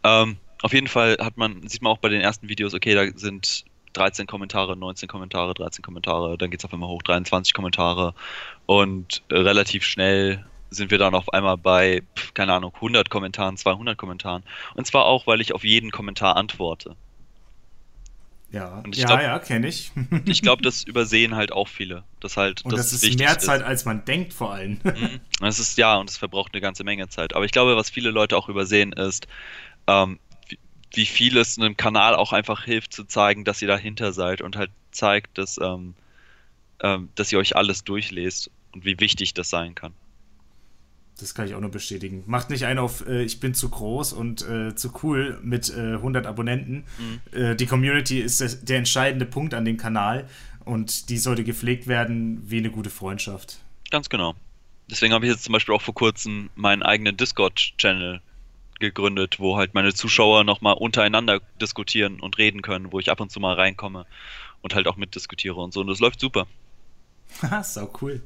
Ähm, 0.03 0.37
auf 0.61 0.73
jeden 0.73 0.87
Fall 0.87 1.17
hat 1.19 1.37
man, 1.37 1.67
sieht 1.67 1.81
man 1.81 1.91
auch 1.91 1.99
bei 1.99 2.09
den 2.09 2.21
ersten 2.21 2.49
Videos, 2.49 2.73
okay, 2.73 2.93
da 2.93 3.05
sind 3.17 3.65
13 3.93 4.27
Kommentare, 4.27 4.75
19 4.75 5.07
Kommentare, 5.07 5.53
13 5.53 5.81
Kommentare, 5.81 6.37
dann 6.37 6.51
geht 6.51 6.59
es 6.59 6.65
auf 6.65 6.73
einmal 6.73 6.89
hoch, 6.89 7.01
23 7.01 7.53
Kommentare 7.53 8.13
und 8.65 9.23
äh, 9.29 9.35
relativ 9.35 9.83
schnell 9.83 10.45
sind 10.69 10.91
wir 10.91 10.97
dann 10.97 11.15
auf 11.15 11.33
einmal 11.33 11.57
bei, 11.57 12.03
keine 12.33 12.53
Ahnung, 12.53 12.73
100 12.75 13.09
Kommentaren, 13.09 13.57
200 13.57 13.97
Kommentaren. 13.97 14.43
Und 14.75 14.85
zwar 14.85 15.05
auch, 15.05 15.25
weil 15.25 15.41
ich 15.41 15.53
auf 15.53 15.63
jeden 15.63 15.89
Kommentar 15.89 16.35
antworte. 16.35 16.95
Ja, 18.51 18.81
ja, 18.93 19.05
glaub, 19.05 19.21
ja, 19.21 19.39
kenne 19.39 19.67
ich. 19.67 19.91
ich 20.25 20.41
glaube, 20.41 20.63
das 20.63 20.83
übersehen 20.83 21.35
halt 21.35 21.51
auch 21.51 21.67
viele. 21.67 22.03
Das 22.19 22.35
halt, 22.35 22.65
und 22.65 22.71
das, 22.71 22.91
das 22.91 23.03
ist 23.03 23.19
mehr 23.19 23.37
Zeit, 23.37 23.61
ist. 23.61 23.67
als 23.67 23.85
man 23.85 24.05
denkt, 24.05 24.33
vor 24.33 24.53
allem. 24.53 24.79
Mhm. 24.83 25.19
Das 25.39 25.59
ist 25.59 25.77
ja, 25.77 25.97
und 25.97 26.09
es 26.09 26.17
verbraucht 26.17 26.53
eine 26.53 26.61
ganze 26.61 26.83
Menge 26.83 27.07
Zeit. 27.09 27.35
Aber 27.35 27.45
ich 27.45 27.51
glaube, 27.51 27.75
was 27.75 27.89
viele 27.91 28.09
Leute 28.09 28.35
auch 28.35 28.49
übersehen, 28.49 28.91
ist, 28.93 29.27
ähm, 29.85 30.19
wie, 30.47 30.57
wie 30.93 31.05
viel 31.05 31.37
es 31.37 31.59
einem 31.59 31.77
Kanal 31.77 32.15
auch 32.15 32.33
einfach 32.33 32.63
hilft, 32.63 32.93
zu 32.93 33.03
zeigen, 33.03 33.45
dass 33.45 33.61
ihr 33.61 33.67
dahinter 33.67 34.13
seid 34.13 34.41
und 34.41 34.55
halt 34.55 34.71
zeigt, 34.91 35.37
dass, 35.37 35.59
ähm, 35.61 35.93
ähm, 36.81 37.09
dass 37.13 37.31
ihr 37.31 37.37
euch 37.37 37.55
alles 37.55 37.83
durchlest 37.83 38.49
und 38.71 38.83
wie 38.83 38.99
wichtig 38.99 39.35
das 39.35 39.49
sein 39.49 39.75
kann. 39.75 39.93
Das 41.19 41.33
kann 41.35 41.47
ich 41.47 41.55
auch 41.55 41.59
nur 41.59 41.71
bestätigen. 41.71 42.23
Macht 42.27 42.49
nicht 42.49 42.65
einen 42.65 42.79
auf, 42.79 43.05
äh, 43.07 43.23
ich 43.23 43.39
bin 43.39 43.53
zu 43.53 43.69
groß 43.69 44.13
und 44.13 44.47
äh, 44.47 44.75
zu 44.75 44.93
cool 45.03 45.39
mit 45.43 45.69
äh, 45.69 45.95
100 45.95 46.25
Abonnenten. 46.25 46.85
Mhm. 46.97 47.37
Äh, 47.37 47.55
die 47.55 47.65
Community 47.65 48.19
ist 48.19 48.41
der, 48.41 48.49
der, 48.49 48.77
entscheidende 48.77 49.25
Punkt 49.25 49.53
an 49.53 49.65
dem 49.65 49.77
Kanal 49.77 50.27
und 50.65 51.09
die 51.09 51.17
sollte 51.17 51.43
gepflegt 51.43 51.87
werden 51.87 52.41
wie 52.49 52.57
eine 52.57 52.71
gute 52.71 52.89
Freundschaft. 52.89 53.59
Ganz 53.91 54.09
genau. 54.09 54.35
Deswegen 54.89 55.13
habe 55.13 55.25
ich 55.25 55.31
jetzt 55.31 55.43
zum 55.43 55.53
Beispiel 55.53 55.75
auch 55.75 55.81
vor 55.81 55.93
kurzem 55.93 56.49
meinen 56.55 56.83
eigenen 56.83 57.15
Discord-Channel 57.15 58.21
gegründet, 58.79 59.39
wo 59.39 59.57
halt 59.57 59.73
meine 59.73 59.93
Zuschauer 59.93 60.43
nochmal 60.43 60.73
untereinander 60.73 61.41
diskutieren 61.61 62.19
und 62.19 62.37
reden 62.37 62.61
können, 62.61 62.91
wo 62.91 62.99
ich 62.99 63.11
ab 63.11 63.19
und 63.19 63.31
zu 63.31 63.39
mal 63.39 63.53
reinkomme 63.53 64.05
und 64.61 64.73
halt 64.73 64.87
auch 64.87 64.95
mitdiskutiere 64.95 65.55
und 65.55 65.73
so. 65.73 65.81
Und 65.81 65.87
das 65.87 65.99
läuft 65.99 66.19
super. 66.19 66.47
Haha, 67.41 67.63
sau 67.63 67.91
cool. 68.01 68.21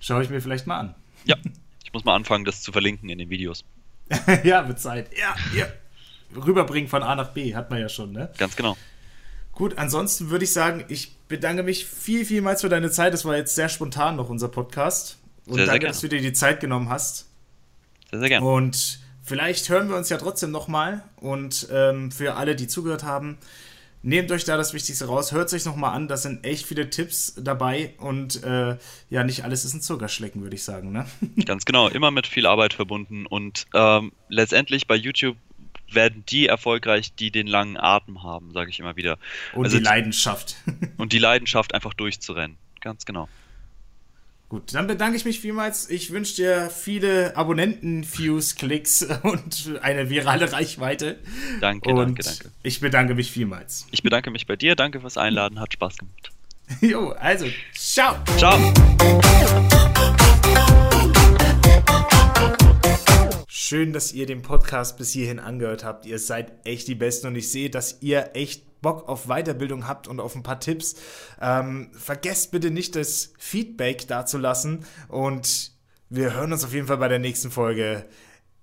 Schaue 0.00 0.22
ich 0.22 0.30
mir 0.30 0.40
vielleicht 0.40 0.66
mal 0.66 0.78
an. 0.78 0.94
Ja. 1.24 1.36
Ich 1.90 1.94
muss 1.94 2.04
mal 2.04 2.14
anfangen, 2.14 2.44
das 2.44 2.62
zu 2.62 2.70
verlinken 2.70 3.08
in 3.08 3.18
den 3.18 3.30
Videos. 3.30 3.64
ja, 4.44 4.62
mit 4.62 4.78
Zeit. 4.78 5.10
Ja, 5.18 5.34
ja. 5.52 5.66
Rüberbringen 6.36 6.88
von 6.88 7.02
A 7.02 7.16
nach 7.16 7.30
B, 7.32 7.56
hat 7.56 7.70
man 7.70 7.80
ja 7.80 7.88
schon, 7.88 8.12
ne? 8.12 8.30
Ganz 8.38 8.54
genau. 8.54 8.76
Gut, 9.50 9.76
ansonsten 9.76 10.30
würde 10.30 10.44
ich 10.44 10.52
sagen, 10.52 10.84
ich 10.86 11.16
bedanke 11.26 11.64
mich 11.64 11.84
viel, 11.84 12.24
vielmals 12.24 12.60
für 12.60 12.68
deine 12.68 12.92
Zeit. 12.92 13.12
Das 13.12 13.24
war 13.24 13.36
jetzt 13.36 13.56
sehr 13.56 13.68
spontan 13.68 14.14
noch 14.14 14.28
unser 14.28 14.46
Podcast. 14.46 15.18
Und 15.46 15.56
sehr, 15.56 15.66
danke, 15.66 15.80
sehr 15.80 15.88
dass 15.88 16.00
du 16.00 16.08
dir 16.08 16.20
die 16.20 16.32
Zeit 16.32 16.60
genommen 16.60 16.90
hast. 16.90 17.26
Sehr, 18.12 18.20
sehr 18.20 18.28
gerne. 18.28 18.46
Und 18.46 19.00
vielleicht 19.20 19.68
hören 19.68 19.88
wir 19.88 19.96
uns 19.96 20.10
ja 20.10 20.16
trotzdem 20.16 20.52
nochmal. 20.52 21.02
Und 21.16 21.66
ähm, 21.72 22.12
für 22.12 22.34
alle, 22.34 22.54
die 22.54 22.68
zugehört 22.68 23.02
haben, 23.02 23.36
Nehmt 24.02 24.32
euch 24.32 24.44
da 24.44 24.56
das 24.56 24.72
Wichtigste 24.72 25.06
raus, 25.06 25.32
hört 25.32 25.48
es 25.48 25.54
euch 25.54 25.64
nochmal 25.66 25.94
an, 25.94 26.08
da 26.08 26.16
sind 26.16 26.44
echt 26.44 26.64
viele 26.64 26.88
Tipps 26.88 27.34
dabei 27.36 27.92
und 27.98 28.42
äh, 28.42 28.78
ja, 29.10 29.24
nicht 29.24 29.44
alles 29.44 29.66
ist 29.66 29.74
ein 29.74 29.82
Zuckerschlecken, 29.82 30.42
würde 30.42 30.56
ich 30.56 30.64
sagen. 30.64 30.90
Ne? 30.90 31.06
Ganz 31.44 31.66
genau, 31.66 31.88
immer 31.88 32.10
mit 32.10 32.26
viel 32.26 32.46
Arbeit 32.46 32.72
verbunden 32.72 33.26
und 33.26 33.66
ähm, 33.74 34.12
letztendlich 34.28 34.86
bei 34.86 34.94
YouTube 34.94 35.36
werden 35.92 36.24
die 36.28 36.46
erfolgreich, 36.46 37.14
die 37.14 37.30
den 37.30 37.46
langen 37.46 37.76
Atem 37.76 38.22
haben, 38.22 38.52
sage 38.52 38.70
ich 38.70 38.80
immer 38.80 38.96
wieder. 38.96 39.18
Und 39.54 39.64
also 39.64 39.76
die 39.76 39.84
Leidenschaft. 39.84 40.56
und 40.96 41.12
die 41.12 41.18
Leidenschaft 41.18 41.74
einfach 41.74 41.92
durchzurennen, 41.92 42.56
ganz 42.80 43.04
genau. 43.04 43.28
Gut, 44.50 44.74
dann 44.74 44.88
bedanke 44.88 45.16
ich 45.16 45.24
mich 45.24 45.38
vielmals. 45.38 45.88
Ich 45.88 46.10
wünsche 46.10 46.34
dir 46.34 46.70
viele 46.70 47.36
Abonnenten, 47.36 48.04
Views, 48.04 48.56
Klicks 48.56 49.06
und 49.22 49.78
eine 49.80 50.10
virale 50.10 50.52
Reichweite. 50.52 51.20
Danke, 51.60 51.90
und 51.90 51.96
danke, 51.98 52.22
danke. 52.24 52.50
Ich 52.64 52.80
bedanke 52.80 53.14
mich 53.14 53.30
vielmals. 53.30 53.86
Ich 53.92 54.02
bedanke 54.02 54.32
mich 54.32 54.48
bei 54.48 54.56
dir. 54.56 54.74
Danke 54.74 55.02
fürs 55.02 55.16
Einladen. 55.16 55.60
Hat 55.60 55.72
Spaß 55.72 55.98
gemacht. 55.98 56.32
Jo, 56.80 57.10
also, 57.10 57.46
ciao. 57.74 58.16
Ciao. 58.38 58.58
Schön, 63.46 63.92
dass 63.92 64.12
ihr 64.12 64.26
den 64.26 64.42
Podcast 64.42 64.98
bis 64.98 65.12
hierhin 65.12 65.38
angehört 65.38 65.84
habt. 65.84 66.06
Ihr 66.06 66.18
seid 66.18 66.50
echt 66.64 66.88
die 66.88 66.96
Besten 66.96 67.28
und 67.28 67.36
ich 67.36 67.52
sehe, 67.52 67.70
dass 67.70 67.98
ihr 68.02 68.30
echt 68.34 68.69
Bock 68.82 69.08
auf 69.08 69.26
Weiterbildung 69.26 69.86
habt 69.86 70.08
und 70.08 70.20
auf 70.20 70.34
ein 70.34 70.42
paar 70.42 70.60
Tipps. 70.60 70.96
Ähm, 71.40 71.90
vergesst 71.92 72.50
bitte 72.50 72.70
nicht, 72.70 72.96
das 72.96 73.32
Feedback 73.38 74.06
dazulassen 74.08 74.84
und 75.08 75.72
wir 76.08 76.34
hören 76.34 76.52
uns 76.52 76.64
auf 76.64 76.72
jeden 76.72 76.86
Fall 76.86 76.98
bei 76.98 77.08
der 77.08 77.18
nächsten 77.18 77.50
Folge. 77.50 78.06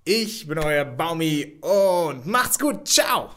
Ich 0.04 0.48
bin 0.48 0.58
euer 0.60 0.86
Baumi 0.86 1.60
und 1.62 2.26
macht's 2.26 2.60
gut. 2.60 2.88
Ciao. 2.88 3.32